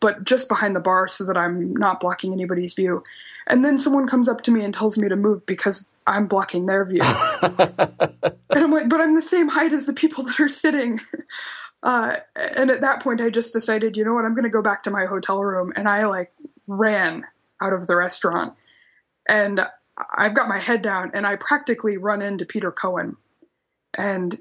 [0.00, 3.02] but just behind the bar so that I'm not blocking anybody's view.
[3.48, 6.66] And then someone comes up to me and tells me to move because I'm blocking
[6.66, 7.02] their view.
[7.42, 11.00] and I'm like, but I'm the same height as the people that are sitting.
[11.84, 12.16] Uh,
[12.56, 14.82] and at that point, I just decided, you know what, I'm going to go back
[14.82, 15.72] to my hotel room.
[15.76, 16.32] And I like
[16.66, 17.24] ran
[17.62, 18.54] out of the restaurant
[19.28, 19.60] and
[20.16, 23.16] I've got my head down and I practically run into Peter Cohen.
[23.96, 24.40] And,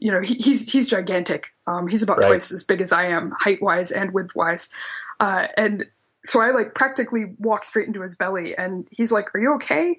[0.00, 1.48] you know, he, he's, he's gigantic.
[1.66, 2.28] Um, he's about right.
[2.28, 4.68] twice as big as I am, height wise and width wise.
[5.20, 5.86] Uh, and
[6.24, 9.98] so I like practically walk straight into his belly and he's like, Are you okay?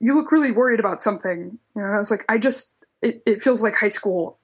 [0.00, 1.58] You look really worried about something.
[1.74, 4.38] You know, I was like, I just, it, it feels like high school.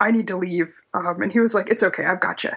[0.00, 0.80] I need to leave.
[0.92, 2.04] Um, and he was like, It's okay.
[2.04, 2.50] I've got you.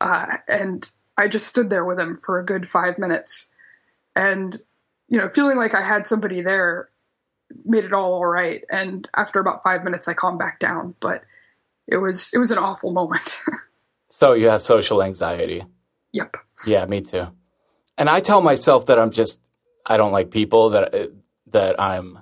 [0.00, 3.50] Uh, and I just stood there with him for a good five minutes.
[4.14, 4.56] And
[5.08, 6.88] you know, feeling like I had somebody there
[7.64, 8.64] made it all all right.
[8.70, 10.94] And after about five minutes, I calmed back down.
[11.00, 11.24] But
[11.86, 13.38] it was it was an awful moment.
[14.08, 15.64] so you have social anxiety.
[16.12, 16.36] Yep.
[16.66, 17.28] Yeah, me too.
[17.98, 19.40] And I tell myself that I'm just
[19.86, 21.12] I don't like people that
[21.48, 22.18] that I'm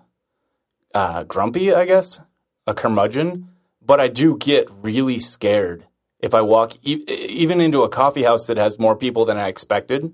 [0.95, 1.73] uh, grumpy.
[1.75, 2.21] I guess
[2.67, 3.49] a curmudgeon.
[3.83, 5.87] But I do get really scared
[6.21, 9.49] if I walk e- even into a coffee house that has more people than I
[9.49, 10.13] expected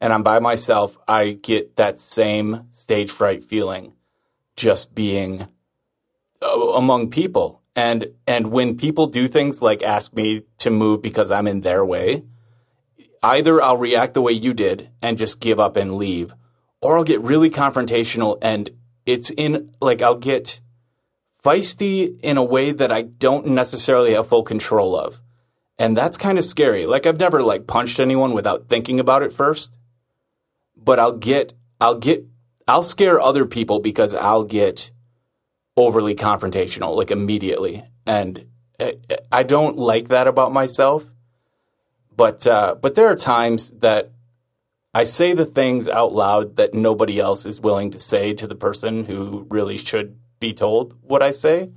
[0.00, 3.92] and I'm by myself, I get that same stage fright feeling
[4.58, 5.48] just being
[6.42, 7.62] uh, among people.
[7.74, 11.84] And and when people do things like ask me to move because I'm in their
[11.84, 12.24] way,
[13.22, 16.34] either I'll react the way you did and just give up and leave,
[16.82, 18.70] or I'll get really confrontational and
[19.06, 20.60] it's in like I'll get
[21.42, 25.20] feisty in a way that I don't necessarily have full control of.
[25.78, 26.84] And that's kind of scary.
[26.86, 29.78] Like I've never like punched anyone without thinking about it first
[30.78, 32.26] but I'll get I'll get
[32.68, 34.90] I'll scare other people because I'll get
[35.76, 37.84] overly confrontational like immediately.
[38.06, 38.46] And
[39.32, 41.04] I don't like that about myself
[42.18, 44.10] but uh, but there are times that
[44.92, 48.56] I say the things out loud that nobody else is willing to say to the
[48.56, 51.70] person who really should be told what I say.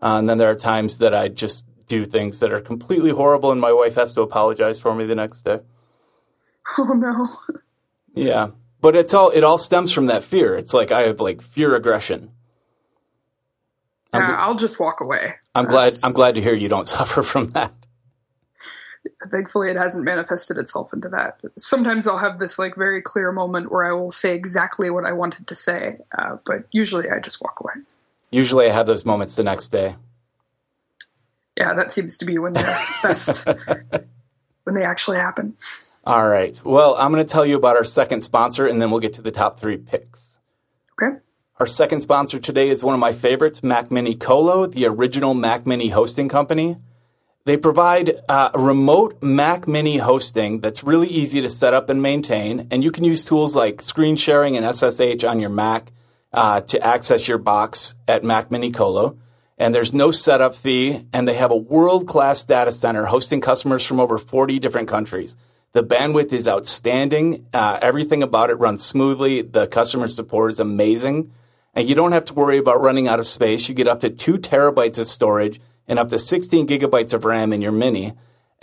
[0.00, 3.50] Uh, and then there are times that I just do things that are completely horrible
[3.50, 5.60] and my wife has to apologize for me the next day.
[6.78, 7.28] Oh no.
[8.14, 8.52] Yeah.
[8.84, 10.54] But it's all it all stems from that fear.
[10.54, 12.32] It's like I have like fear aggression.
[14.12, 15.36] I'm, yeah, I'll just walk away.
[15.54, 17.72] I'm That's, glad I'm glad to hear you don't suffer from that.
[19.30, 21.40] Thankfully it hasn't manifested itself into that.
[21.56, 25.12] Sometimes I'll have this like very clear moment where I will say exactly what I
[25.12, 27.86] wanted to say, uh, but usually I just walk away.
[28.32, 29.94] Usually I have those moments the next day.
[31.56, 33.46] Yeah, that seems to be when they're best,
[34.64, 35.56] when they actually happen.
[36.06, 36.60] All right.
[36.64, 39.22] Well, I'm going to tell you about our second sponsor, and then we'll get to
[39.22, 40.38] the top three picks.
[40.92, 41.16] Okay.
[41.58, 45.66] Our second sponsor today is one of my favorites, Mac Mini Colo, the original Mac
[45.66, 46.76] Mini hosting company.
[47.46, 52.68] They provide uh, remote Mac Mini hosting that's really easy to set up and maintain,
[52.70, 55.92] and you can use tools like screen sharing and SSH on your Mac
[56.32, 59.16] uh, to access your box at Mac Mini Colo.
[59.56, 63.86] And there's no setup fee, and they have a world class data center hosting customers
[63.86, 65.36] from over 40 different countries.
[65.74, 67.46] The bandwidth is outstanding.
[67.52, 69.42] Uh, everything about it runs smoothly.
[69.42, 71.32] The customer support is amazing.
[71.74, 73.68] And you don't have to worry about running out of space.
[73.68, 77.52] You get up to two terabytes of storage and up to 16 gigabytes of RAM
[77.52, 78.12] in your Mini.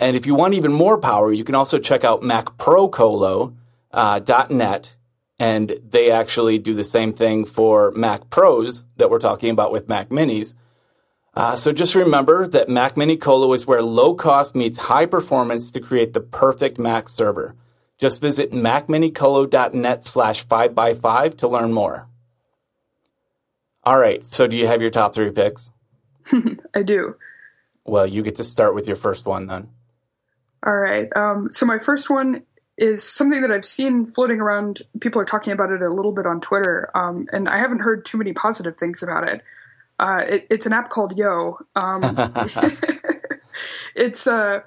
[0.00, 3.54] And if you want even more power, you can also check out MacProColo.net.
[3.92, 4.20] Uh,
[5.38, 9.86] and they actually do the same thing for Mac Pros that we're talking about with
[9.86, 10.54] Mac Minis.
[11.34, 15.70] Uh, so just remember that Mac Mini Colo is where low cost meets high performance
[15.72, 17.56] to create the perfect Mac server.
[17.98, 22.08] Just visit macminicolo.net slash 5x5 to learn more.
[23.84, 25.72] All right, so do you have your top three picks?
[26.74, 27.16] I do.
[27.84, 29.70] Well, you get to start with your first one then.
[30.64, 31.08] All right.
[31.16, 32.42] Um, so my first one
[32.76, 34.82] is something that I've seen floating around.
[35.00, 38.04] People are talking about it a little bit on Twitter, um, and I haven't heard
[38.04, 39.42] too many positive things about it.
[39.98, 41.58] Uh, it it's an app called Yo.
[41.76, 42.02] Um,
[43.94, 44.60] it's uh,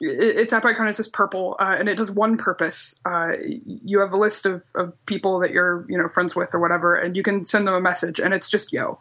[0.00, 3.00] its app icon is just purple, uh, and it does one purpose.
[3.04, 3.32] Uh,
[3.64, 6.94] you have a list of, of people that you're you know friends with or whatever,
[6.94, 8.98] and you can send them a message, and it's just Yo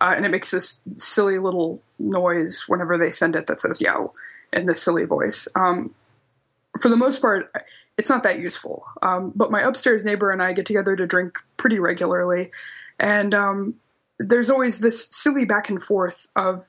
[0.00, 4.12] uh, and it makes this silly little noise whenever they send it that says "yo"
[4.52, 5.48] in this silly voice.
[5.54, 5.94] Um,
[6.80, 7.50] for the most part,
[7.96, 8.84] it's not that useful.
[9.02, 12.50] Um, but my upstairs neighbor and I get together to drink pretty regularly,
[12.98, 13.74] and um,
[14.18, 16.66] there's always this silly back and forth of,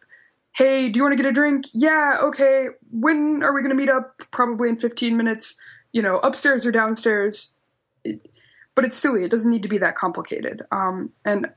[0.53, 1.65] "Hey, do you want to get a drink?
[1.73, 2.67] Yeah, okay.
[2.91, 4.21] When are we going to meet up?
[4.31, 5.55] Probably in 15 minutes.
[5.91, 7.55] You know, upstairs or downstairs."
[8.03, 8.29] It,
[8.75, 9.23] but it's silly.
[9.23, 10.61] It doesn't need to be that complicated.
[10.71, 11.49] Um, and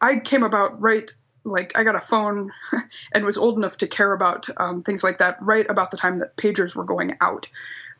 [0.00, 1.10] I came about right
[1.46, 2.52] like I got a phone
[3.14, 6.16] and was old enough to care about um, things like that right about the time
[6.16, 7.48] that pagers were going out.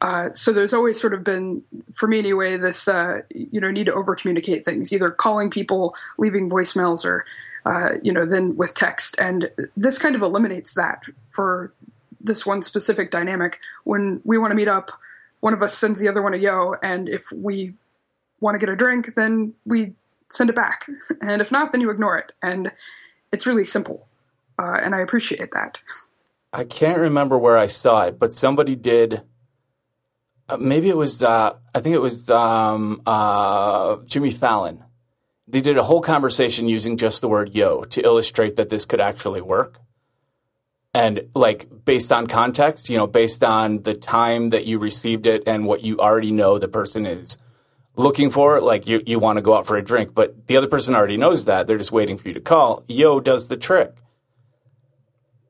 [0.00, 3.86] Uh, so there's always sort of been, for me anyway, this uh, you know need
[3.86, 7.24] to over communicate things, either calling people, leaving voicemails, or
[7.64, 11.72] uh, you know then with text, and this kind of eliminates that for
[12.20, 13.58] this one specific dynamic.
[13.84, 14.90] When we want to meet up,
[15.40, 17.74] one of us sends the other one a yo, and if we
[18.40, 19.94] want to get a drink, then we
[20.28, 20.86] send it back,
[21.22, 22.70] and if not, then you ignore it, and
[23.32, 24.06] it's really simple,
[24.58, 25.78] uh, and I appreciate that.
[26.52, 29.22] I can't remember where I saw it, but somebody did.
[30.48, 31.22] Uh, maybe it was.
[31.22, 34.84] Uh, I think it was um, uh, Jimmy Fallon.
[35.48, 39.00] They did a whole conversation using just the word "yo" to illustrate that this could
[39.00, 39.80] actually work.
[40.94, 45.42] And like based on context, you know, based on the time that you received it
[45.46, 47.36] and what you already know the person is
[47.96, 50.68] looking for, like you, you want to go out for a drink, but the other
[50.68, 51.66] person already knows that.
[51.66, 52.82] They're just waiting for you to call.
[52.88, 53.94] Yo does the trick.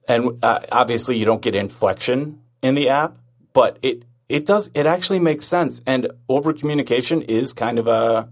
[0.08, 3.16] And uh, obviously, you don't get inflection in the app,
[3.52, 5.82] but it it does it actually makes sense.
[5.86, 8.28] And over communication is kind of a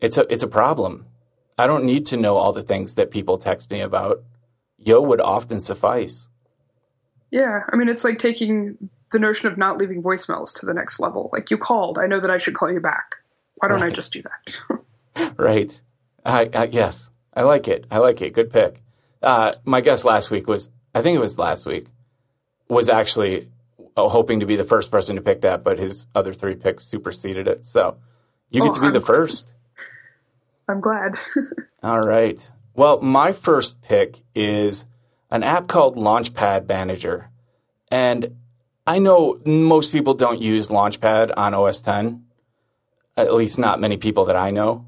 [0.00, 1.06] it's a it's a problem.
[1.56, 4.22] I don't need to know all the things that people text me about.
[4.78, 6.28] Yo would often suffice.
[7.30, 11.00] Yeah, I mean, it's like taking the notion of not leaving voicemails to the next
[11.00, 11.30] level.
[11.32, 13.16] Like you called, I know that I should call you back.
[13.56, 13.90] Why don't right.
[13.90, 15.32] I just do that?
[15.36, 15.80] right.
[16.24, 17.86] I, I, yes, I like it.
[17.90, 18.34] I like it.
[18.34, 18.82] Good pick.
[19.22, 21.86] Uh, my guest last week was, I think it was last week,
[22.68, 23.48] was actually
[23.98, 26.84] Oh, hoping to be the first person to pick that, but his other three picks
[26.84, 27.64] superseded it.
[27.64, 27.96] So
[28.48, 29.50] you get oh, to be I'm, the first.
[30.68, 31.16] I'm glad.
[31.82, 32.48] All right.
[32.74, 34.86] Well, my first pick is
[35.32, 37.30] an app called Launchpad Manager.
[37.90, 38.36] And
[38.86, 42.24] I know most people don't use Launchpad on OS 10,
[43.16, 44.86] at least not many people that I know,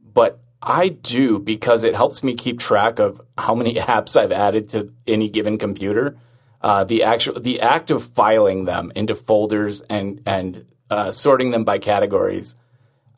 [0.00, 4.68] but I do because it helps me keep track of how many apps I've added
[4.68, 6.16] to any given computer.
[6.62, 11.64] Uh, the actual the act of filing them into folders and and uh, sorting them
[11.64, 12.54] by categories,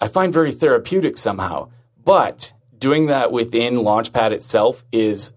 [0.00, 1.68] I find very therapeutic somehow.
[2.02, 5.32] But doing that within Launchpad itself is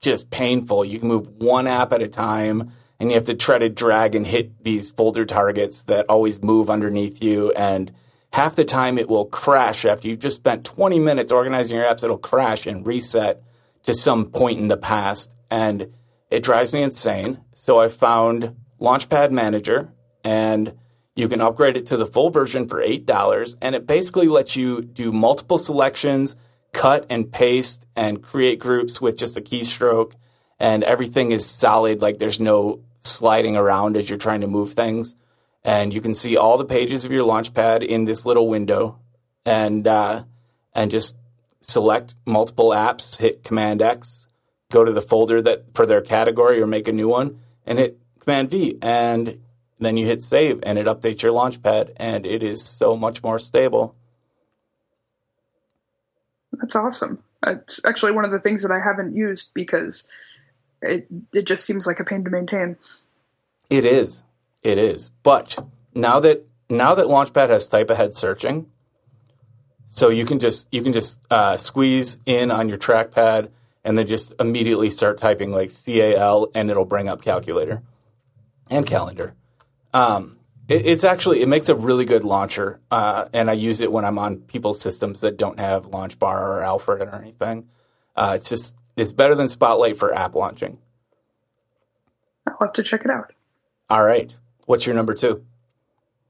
[0.00, 0.84] just painful.
[0.84, 4.14] You can move one app at a time and you have to try to drag
[4.14, 7.52] and hit these folder targets that always move underneath you.
[7.52, 7.92] And
[8.32, 12.04] half the time it will crash after you've just spent 20 minutes organizing your apps,
[12.04, 13.42] it'll crash and reset
[13.84, 15.34] to some point in the past.
[15.50, 15.92] And
[16.30, 17.40] it drives me insane.
[17.52, 19.92] So I found Launchpad Manager
[20.24, 20.74] and
[21.16, 23.56] you can upgrade it to the full version for $8.
[23.60, 26.36] And it basically lets you do multiple selections,
[26.72, 30.12] cut and paste, and create groups with just a keystroke
[30.60, 32.00] and everything is solid.
[32.00, 35.16] Like there's no sliding around as you're trying to move things.
[35.64, 38.98] And you can see all the pages of your Launchpad in this little window,
[39.44, 40.24] and uh,
[40.74, 41.18] and just
[41.60, 44.26] select multiple apps, hit Command X,
[44.70, 47.98] go to the folder that for their category or make a new one, and hit
[48.20, 49.40] Command V, and
[49.78, 53.38] then you hit save, and it updates your Launchpad, and it is so much more
[53.38, 53.94] stable.
[56.52, 57.22] That's awesome.
[57.46, 60.06] It's actually one of the things that I haven't used because
[60.82, 62.76] it it just seems like a pain to maintain.
[63.68, 64.24] It is.
[64.62, 65.10] It is.
[65.22, 65.58] But
[65.94, 68.70] now that now that Launchpad has type ahead searching,
[69.90, 73.48] so you can just you can just uh, squeeze in on your trackpad
[73.84, 77.82] and then just immediately start typing like CAL and it'll bring up calculator
[78.68, 79.34] and calendar.
[79.92, 83.92] Um, it, it's actually it makes a really good launcher, uh, and I use it
[83.92, 87.68] when I'm on people's systems that don't have LaunchBar or Alfred or anything.
[88.16, 90.78] Uh, it's just it's better than Spotlight for app launching.
[92.46, 93.32] I'll have to check it out.
[93.88, 95.44] All right, what's your number two?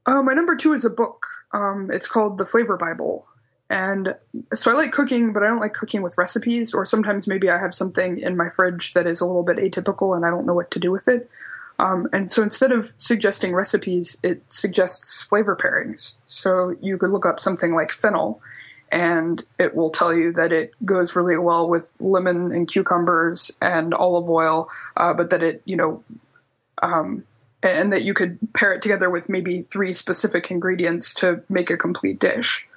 [0.05, 1.27] Uh, my number two is a book.
[1.53, 3.27] Um, it's called The Flavor Bible.
[3.71, 4.15] And
[4.53, 7.57] so I like cooking, but I don't like cooking with recipes, or sometimes maybe I
[7.57, 10.53] have something in my fridge that is a little bit atypical and I don't know
[10.53, 11.31] what to do with it.
[11.79, 16.17] Um, and so instead of suggesting recipes, it suggests flavor pairings.
[16.27, 18.41] So you could look up something like fennel,
[18.91, 23.93] and it will tell you that it goes really well with lemon and cucumbers and
[23.93, 24.67] olive oil,
[24.97, 26.03] uh, but that it, you know,
[26.83, 27.23] um,
[27.63, 31.77] and that you could pair it together with maybe three specific ingredients to make a
[31.77, 32.67] complete dish.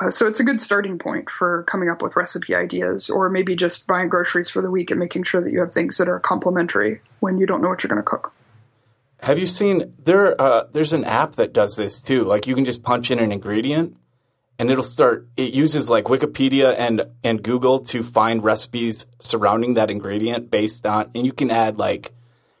[0.00, 3.54] Uh, so it's a good starting point for coming up with recipe ideas, or maybe
[3.54, 6.18] just buying groceries for the week and making sure that you have things that are
[6.18, 8.32] complementary when you don't know what you're going to cook.
[9.20, 10.40] Have you seen there?
[10.40, 12.24] Uh, there's an app that does this too.
[12.24, 13.96] Like you can just punch in an ingredient,
[14.58, 15.28] and it'll start.
[15.36, 21.10] It uses like Wikipedia and and Google to find recipes surrounding that ingredient based on,
[21.14, 22.12] and you can add like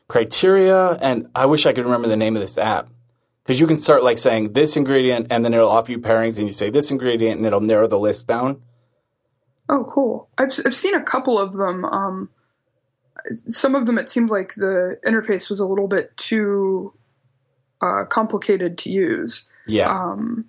[0.06, 0.90] criteria.
[0.90, 2.91] And I wish I could remember the name of this app
[3.42, 6.46] because you can start like saying this ingredient and then it'll offer you pairings and
[6.46, 8.62] you say this ingredient and it'll narrow the list down.
[9.68, 10.28] Oh cool.
[10.38, 12.30] I've, I've seen a couple of them um,
[13.48, 16.92] some of them it seemed like the interface was a little bit too
[17.80, 19.48] uh, complicated to use.
[19.66, 19.88] Yeah.
[19.88, 20.48] Um,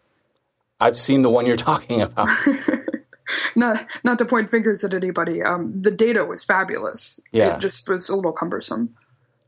[0.79, 2.29] i've seen the one you're talking about.
[3.55, 7.19] Not not to point fingers at anybody um, the data was fabulous.
[7.31, 7.55] Yeah.
[7.55, 8.93] it just was a little cumbersome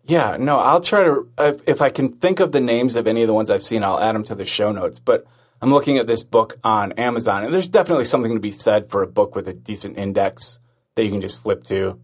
[0.08, 3.22] yeah, no, I'll try to if, if, I can think of the names of any
[3.22, 5.00] of the ones I've seen, I'll add them to the show notes.
[5.00, 5.26] But
[5.62, 9.02] I'm looking at this book on Amazon, and there's definitely something to be said for
[9.02, 10.60] a book with a decent index
[10.94, 12.00] that you can just flip to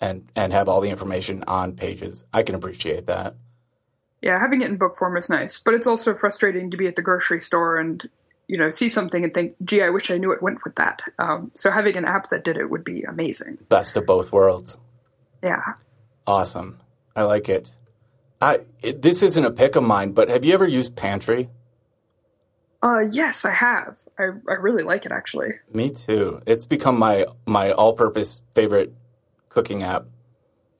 [0.00, 2.24] and and have all the information on pages.
[2.32, 3.36] I can appreciate that.
[4.20, 6.96] Yeah, having it in book form is nice, but it's also frustrating to be at
[6.96, 8.08] the grocery store and
[8.48, 11.02] you know see something and think, "Gee, I wish I knew it went with that."
[11.20, 13.58] Um, so having an app that did it would be amazing.
[13.68, 14.76] Best of both worlds.
[15.42, 15.62] Yeah.
[16.26, 16.80] Awesome.
[17.16, 17.72] I like it.
[18.40, 21.48] I it, this isn't a pick of mine, but have you ever used Pantry?
[22.82, 24.00] Uh, yes, I have.
[24.18, 25.52] I I really like it actually.
[25.72, 26.42] Me too.
[26.46, 28.92] It's become my my all-purpose favorite
[29.48, 30.06] cooking app,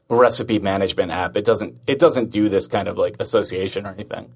[0.08, 1.36] recipe management app.
[1.36, 4.32] It doesn't it doesn't do this kind of like association or anything.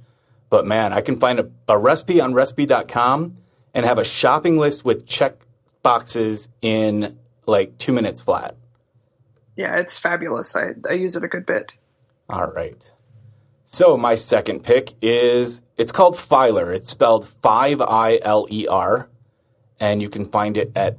[0.50, 3.36] But man, I can find a, a recipe on recipe.com
[3.74, 5.36] and have a shopping list with check
[5.82, 8.56] boxes in like two minutes flat.
[9.56, 10.56] Yeah, it's fabulous.
[10.56, 11.76] I, I use it a good bit.
[12.28, 12.90] All right.
[13.64, 16.72] So my second pick is it's called Filer.
[16.72, 19.08] It's spelled 5 I L E R
[19.80, 20.98] and you can find it at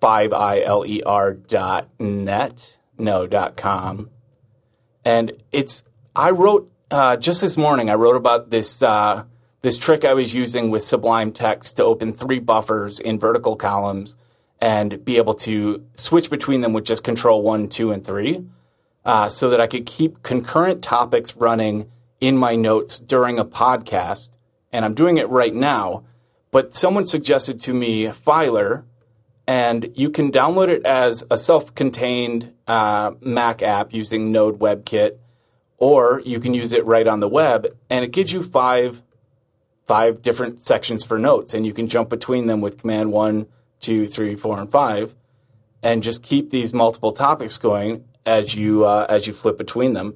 [0.00, 4.10] 5iler dot net no dot com
[5.04, 5.82] and it's
[6.14, 9.24] i wrote uh, just this morning i wrote about this uh,
[9.62, 14.16] this trick i was using with sublime text to open three buffers in vertical columns
[14.60, 18.44] and be able to switch between them with just control one two and three
[19.04, 21.90] uh, so that I could keep concurrent topics running
[22.20, 24.30] in my notes during a podcast.
[24.72, 26.04] And I'm doing it right now.
[26.50, 28.84] But someone suggested to me Filer,
[29.46, 35.16] and you can download it as a self contained uh, Mac app using Node WebKit,
[35.78, 39.02] or you can use it right on the web, and it gives you five
[39.86, 43.46] five different sections for notes, and you can jump between them with command one,
[43.80, 45.14] two, three, four, and five,
[45.82, 50.14] and just keep these multiple topics going as you uh, as you flip between them,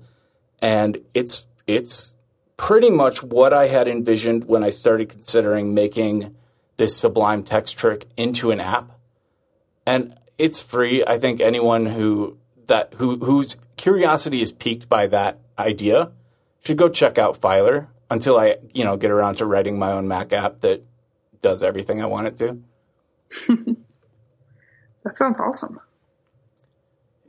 [0.60, 2.14] and it's it's
[2.58, 6.36] pretty much what I had envisioned when I started considering making
[6.76, 8.92] this Sublime text trick into an app,
[9.86, 11.02] and it's free.
[11.06, 12.36] I think anyone who
[12.66, 16.12] that who whose curiosity is piqued by that idea
[16.60, 20.06] should go check out Filer until I you know get around to writing my own
[20.06, 20.84] Mac app that
[21.40, 22.60] does everything I want it to.
[25.02, 25.80] that sounds awesome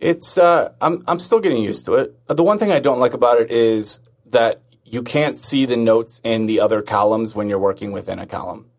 [0.03, 2.13] It's uh, I'm I'm still getting used to it.
[2.27, 6.19] The one thing I don't like about it is that you can't see the notes
[6.25, 8.69] in the other columns when you're working within a column.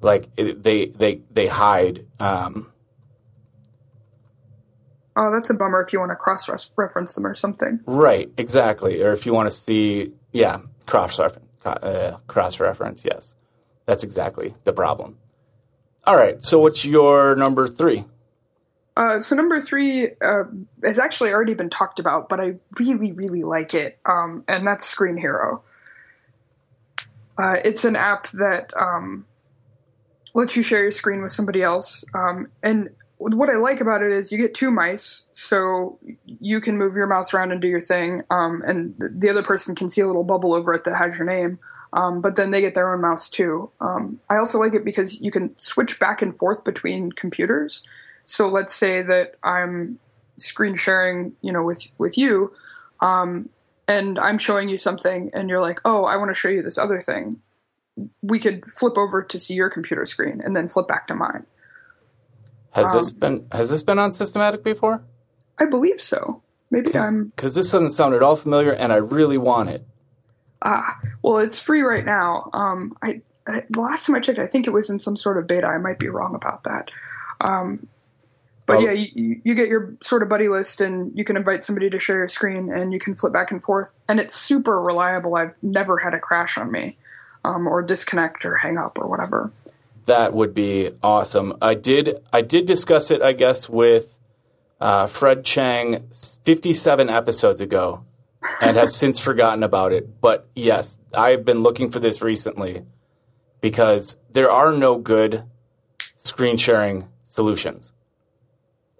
[0.00, 2.06] Like it, they they they hide.
[2.18, 2.72] Um,
[5.14, 7.80] oh, that's a bummer if you want to cross reference them or something.
[7.84, 9.02] Right, exactly.
[9.02, 11.46] Or if you want to see, yeah, cross reference.
[11.66, 13.36] Uh, cross reference, yes,
[13.84, 15.18] that's exactly the problem.
[16.06, 18.04] All right, so what's your number three?
[18.96, 20.44] Uh, so number three uh,
[20.84, 24.92] has actually already been talked about, but I really, really like it, um, and that's
[24.92, 25.60] Screenhero.
[27.36, 29.26] Uh, it's an app that um,
[30.32, 32.88] lets you share your screen with somebody else, um, and
[33.18, 37.06] what I like about it is you get two mice, so you can move your
[37.06, 40.24] mouse around and do your thing, um, and the other person can see a little
[40.24, 41.58] bubble over it that has your name.
[41.94, 43.70] Um, but then they get their own mouse too.
[43.80, 47.84] Um, I also like it because you can switch back and forth between computers.
[48.24, 49.98] So let's say that I'm
[50.36, 52.50] screen sharing, you know, with with you,
[53.00, 53.48] um,
[53.86, 56.78] and I'm showing you something, and you're like, "Oh, I want to show you this
[56.78, 57.40] other thing."
[58.22, 61.46] We could flip over to see your computer screen, and then flip back to mine.
[62.72, 65.04] Has um, this been has this been on Systematic before?
[65.60, 66.42] I believe so.
[66.70, 69.86] Maybe Cause, I'm because this doesn't sound at all familiar, and I really want it.
[70.62, 72.48] Ah, well, it's free right now.
[72.52, 75.38] Um, I, I, the last time I checked, I think it was in some sort
[75.38, 75.66] of beta.
[75.66, 76.90] I might be wrong about that.
[77.42, 77.86] Um,
[78.66, 81.90] but yeah, you, you get your sort of buddy list, and you can invite somebody
[81.90, 85.36] to share your screen, and you can flip back and forth, and it's super reliable.
[85.36, 86.96] I've never had a crash on me,
[87.44, 89.50] um, or disconnect, or hang up, or whatever.
[90.06, 91.56] That would be awesome.
[91.60, 94.18] I did I did discuss it, I guess, with
[94.80, 96.08] uh, Fred Chang
[96.44, 98.04] 57 episodes ago,
[98.62, 100.20] and have since forgotten about it.
[100.22, 102.82] But yes, I've been looking for this recently
[103.60, 105.44] because there are no good
[105.98, 107.93] screen sharing solutions.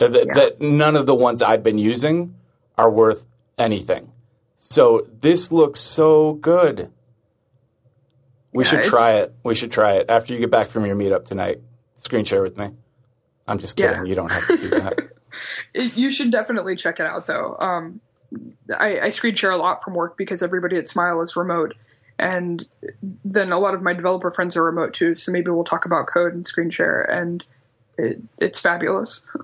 [0.01, 0.35] Uh, that, yeah.
[0.35, 2.35] that none of the ones I've been using
[2.77, 3.25] are worth
[3.59, 4.13] anything.
[4.57, 6.91] So this looks so good.
[8.53, 9.35] We yeah, should try it.
[9.45, 11.61] We should try it after you get back from your meetup tonight.
[11.97, 12.71] Screen share with me.
[13.47, 13.99] I'm just kidding.
[13.99, 14.05] Yeah.
[14.05, 15.09] You don't have to do that.
[15.75, 17.57] you should definitely check it out, though.
[17.59, 18.01] Um,
[18.79, 21.75] I, I screen share a lot from work because everybody at Smile is remote,
[22.19, 22.67] and
[23.25, 25.15] then a lot of my developer friends are remote too.
[25.15, 27.45] So maybe we'll talk about code and screen share, and
[27.99, 29.27] it, it's fabulous.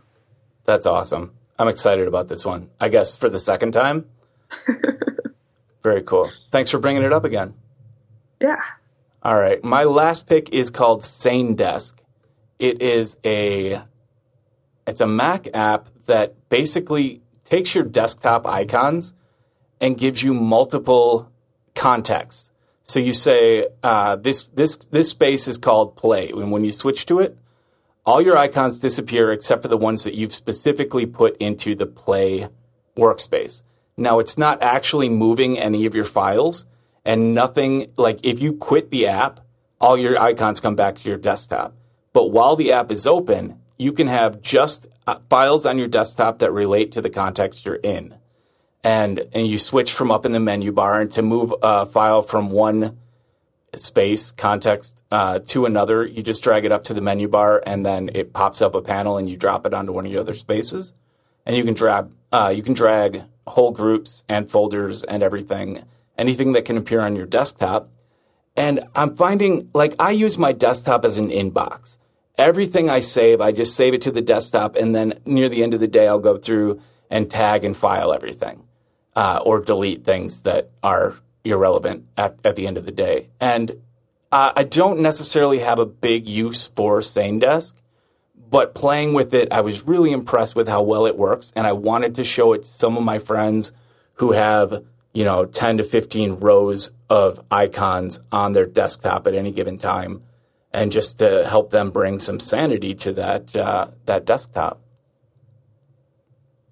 [0.71, 1.33] That's awesome.
[1.59, 2.71] I'm excited about this one.
[2.79, 4.07] I guess for the second time.
[5.83, 6.31] Very cool.
[6.53, 7.55] Thanks for bringing it up again.
[8.41, 8.61] Yeah.
[9.21, 9.65] All right.
[9.65, 11.95] My last pick is called SaneDesk.
[12.61, 13.83] It is a
[14.87, 19.13] it's a Mac app that basically takes your desktop icons
[19.81, 21.33] and gives you multiple
[21.75, 22.53] contexts.
[22.85, 27.07] So you say uh, this this this space is called play, and when you switch
[27.07, 27.37] to it,
[28.05, 32.49] all your icons disappear except for the ones that you've specifically put into the play
[32.97, 33.63] workspace.
[33.97, 36.67] Now, it's not actually moving any of your files
[37.05, 39.41] and nothing like if you quit the app,
[39.81, 41.75] all your icons come back to your desktop.
[42.13, 46.39] But while the app is open, you can have just uh, files on your desktop
[46.39, 48.15] that relate to the context you're in.
[48.83, 52.23] And, and you switch from up in the menu bar and to move a file
[52.23, 52.99] from one
[53.75, 57.85] space context uh, to another, you just drag it up to the menu bar, and
[57.85, 60.35] then it pops up a panel, and you drop it onto one of your other
[60.35, 60.95] spaces,
[61.47, 65.85] and you can drag uh, you can drag whole groups and folders and everything,
[66.17, 67.89] anything that can appear on your desktop.
[68.57, 71.99] And I'm finding like I use my desktop as an inbox.
[72.39, 75.75] Everything I save, I just save it to the desktop, and then near the end
[75.75, 78.65] of the day, I'll go through and tag and file everything,
[79.17, 83.29] uh, or delete things that are irrelevant at, at the end of the day.
[83.41, 83.71] And
[84.33, 87.75] uh, I don't necessarily have a big use for SaneDesk,
[88.49, 91.53] but playing with it, I was really impressed with how well it works.
[91.57, 93.73] And I wanted to show it to some of my friends
[94.15, 99.51] who have, you know, 10 to 15 rows of icons on their desktop at any
[99.51, 100.23] given time.
[100.73, 104.81] And just to help them bring some sanity to that uh, that desktop.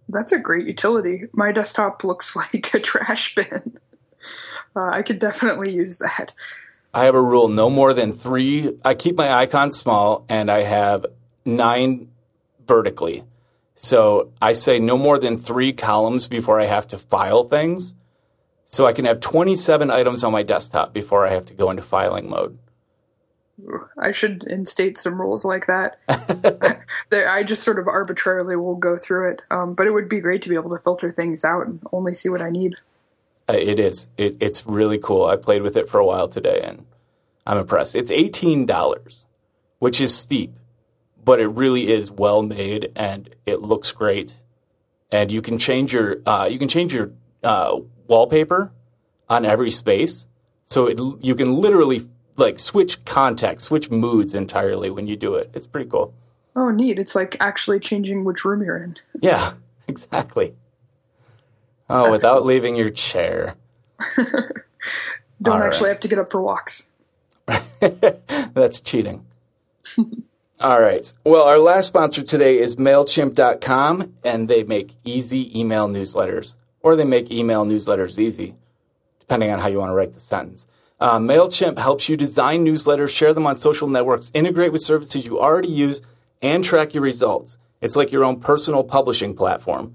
[0.08, 1.24] That's a great utility.
[1.32, 3.78] My desktop looks like a trash bin.
[4.76, 6.34] Uh, I could definitely use that.
[6.94, 8.72] I have a rule no more than three.
[8.84, 11.06] I keep my icons small and I have
[11.44, 12.08] nine
[12.66, 13.24] vertically.
[13.74, 17.94] So I say no more than three columns before I have to file things.
[18.64, 21.82] So I can have 27 items on my desktop before I have to go into
[21.82, 22.58] filing mode.
[23.98, 25.98] I should instate some rules like that.
[27.12, 29.42] I just sort of arbitrarily will go through it.
[29.50, 32.14] Um, but it would be great to be able to filter things out and only
[32.14, 32.74] see what I need.
[33.48, 34.08] Uh, it is.
[34.16, 35.24] It, it's really cool.
[35.24, 36.86] I played with it for a while today, and
[37.46, 37.94] I'm impressed.
[37.94, 39.26] It's eighteen dollars,
[39.78, 40.54] which is steep,
[41.24, 44.34] but it really is well made, and it looks great.
[45.10, 48.72] and you can change your uh, you can change your uh, wallpaper
[49.28, 50.26] on every space.
[50.64, 55.50] So it, you can literally like switch context, switch moods entirely when you do it.
[55.54, 56.12] It's pretty cool.
[56.54, 56.98] Oh, neat!
[56.98, 58.96] It's like actually changing which room you're in.
[59.22, 59.54] Yeah,
[59.88, 60.54] exactly.
[61.90, 62.46] Oh, That's without cool.
[62.46, 63.54] leaving your chair.
[65.42, 65.92] Don't All actually right.
[65.94, 66.90] have to get up for walks.
[67.80, 69.24] That's cheating.
[70.60, 71.10] All right.
[71.24, 77.04] Well, our last sponsor today is MailChimp.com, and they make easy email newsletters, or they
[77.04, 78.56] make email newsletters easy,
[79.20, 80.66] depending on how you want to write the sentence.
[81.00, 85.38] Uh, MailChimp helps you design newsletters, share them on social networks, integrate with services you
[85.38, 86.02] already use,
[86.42, 87.56] and track your results.
[87.80, 89.94] It's like your own personal publishing platform.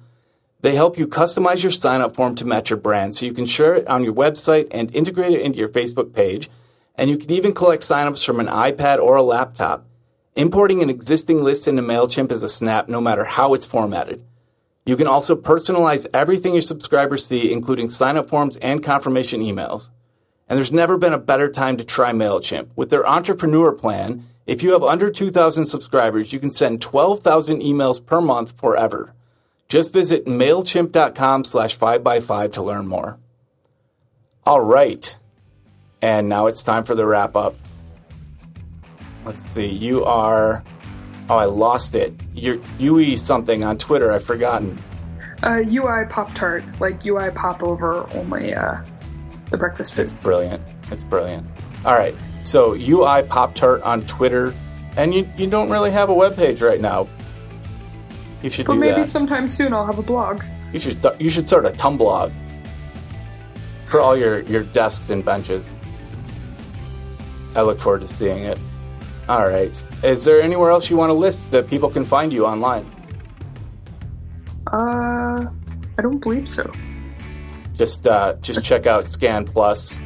[0.64, 3.46] They help you customize your sign up form to match your brand so you can
[3.46, 6.50] share it on your website and integrate it into your Facebook page.
[6.96, 9.86] And you can even collect signups from an iPad or a laptop.
[10.38, 14.24] Importing an existing list into MailChimp is a snap no matter how it's formatted.
[14.86, 19.90] You can also personalize everything your subscribers see, including sign up forms and confirmation emails.
[20.48, 22.70] And there's never been a better time to try MailChimp.
[22.78, 28.04] With their entrepreneur plan, if you have under 2,000 subscribers, you can send 12,000 emails
[28.04, 29.14] per month forever.
[29.68, 33.18] Just visit MailChimp.com slash 5x5 to learn more.
[34.46, 35.18] All right.
[36.02, 37.56] And now it's time for the wrap up.
[39.26, 39.68] Let's see.
[39.68, 40.64] You are.
[41.30, 42.14] Oh, I lost it.
[42.34, 44.12] You're UE something on Twitter.
[44.12, 44.78] I've forgotten.
[45.42, 48.76] Uh, UI Pop Tart, like UI Pop over only uh,
[49.50, 50.04] the breakfast food.
[50.04, 50.62] It's brilliant.
[50.92, 51.48] It's brilliant.
[51.86, 52.16] All right.
[52.44, 54.54] So UI Pop Tart on Twitter,
[54.98, 57.08] and you you don't really have a web page right now,
[58.44, 59.08] you should but maybe that.
[59.08, 60.44] sometime soon I'll have a blog.
[60.72, 62.32] You should th- you should start a Tumblr
[63.90, 65.76] for all your, your desks and benches.
[67.56, 68.58] I look forward to seeing it.
[69.30, 69.72] All right.
[70.04, 72.92] Is there anywhere else you want to list that people can find you online?
[74.68, 75.46] Uh,
[75.98, 76.70] I don't believe so.
[77.76, 80.00] Just uh, just check out Scan Plus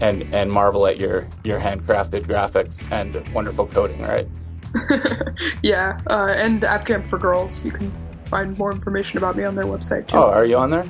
[0.00, 4.28] and and marvel at your your handcrafted graphics and wonderful coding, right?
[5.62, 7.64] yeah, uh, and App Camp for Girls.
[7.64, 7.90] You can
[8.26, 10.16] find more information about me on their website too.
[10.16, 10.88] Oh, are you on there?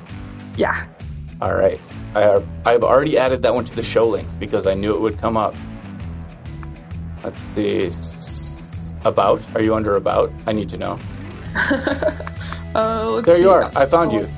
[0.57, 0.87] Yeah.
[1.41, 1.81] All right.
[2.15, 5.19] I, I've already added that one to the show links because I knew it would
[5.19, 5.55] come up.
[7.23, 7.91] Let's see.
[9.05, 9.41] About?
[9.55, 10.33] Are you under About?
[10.47, 10.99] I need to know.
[12.75, 13.71] uh, there you are.
[13.77, 14.29] I found you.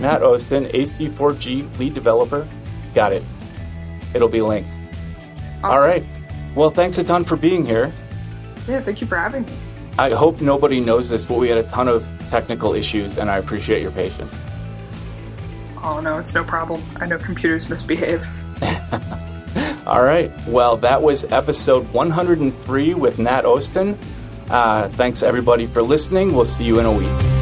[0.00, 2.48] Nat Osten, AC4G lead developer.
[2.94, 3.22] Got it.
[4.14, 4.70] It'll be linked.
[5.62, 5.70] Awesome.
[5.70, 6.04] All right.
[6.54, 7.92] Well, thanks a ton for being here.
[8.68, 9.52] Yeah, thank you for having me.
[9.98, 13.36] I hope nobody knows this, but we had a ton of technical issues, and I
[13.36, 14.34] appreciate your patience.
[15.82, 16.82] Oh, no, it's no problem.
[16.96, 18.26] I know computers misbehave.
[19.86, 20.30] All right.
[20.46, 23.98] Well, that was episode 103 with Nat Osten.
[24.48, 26.32] Uh, thanks, everybody, for listening.
[26.34, 27.41] We'll see you in a week.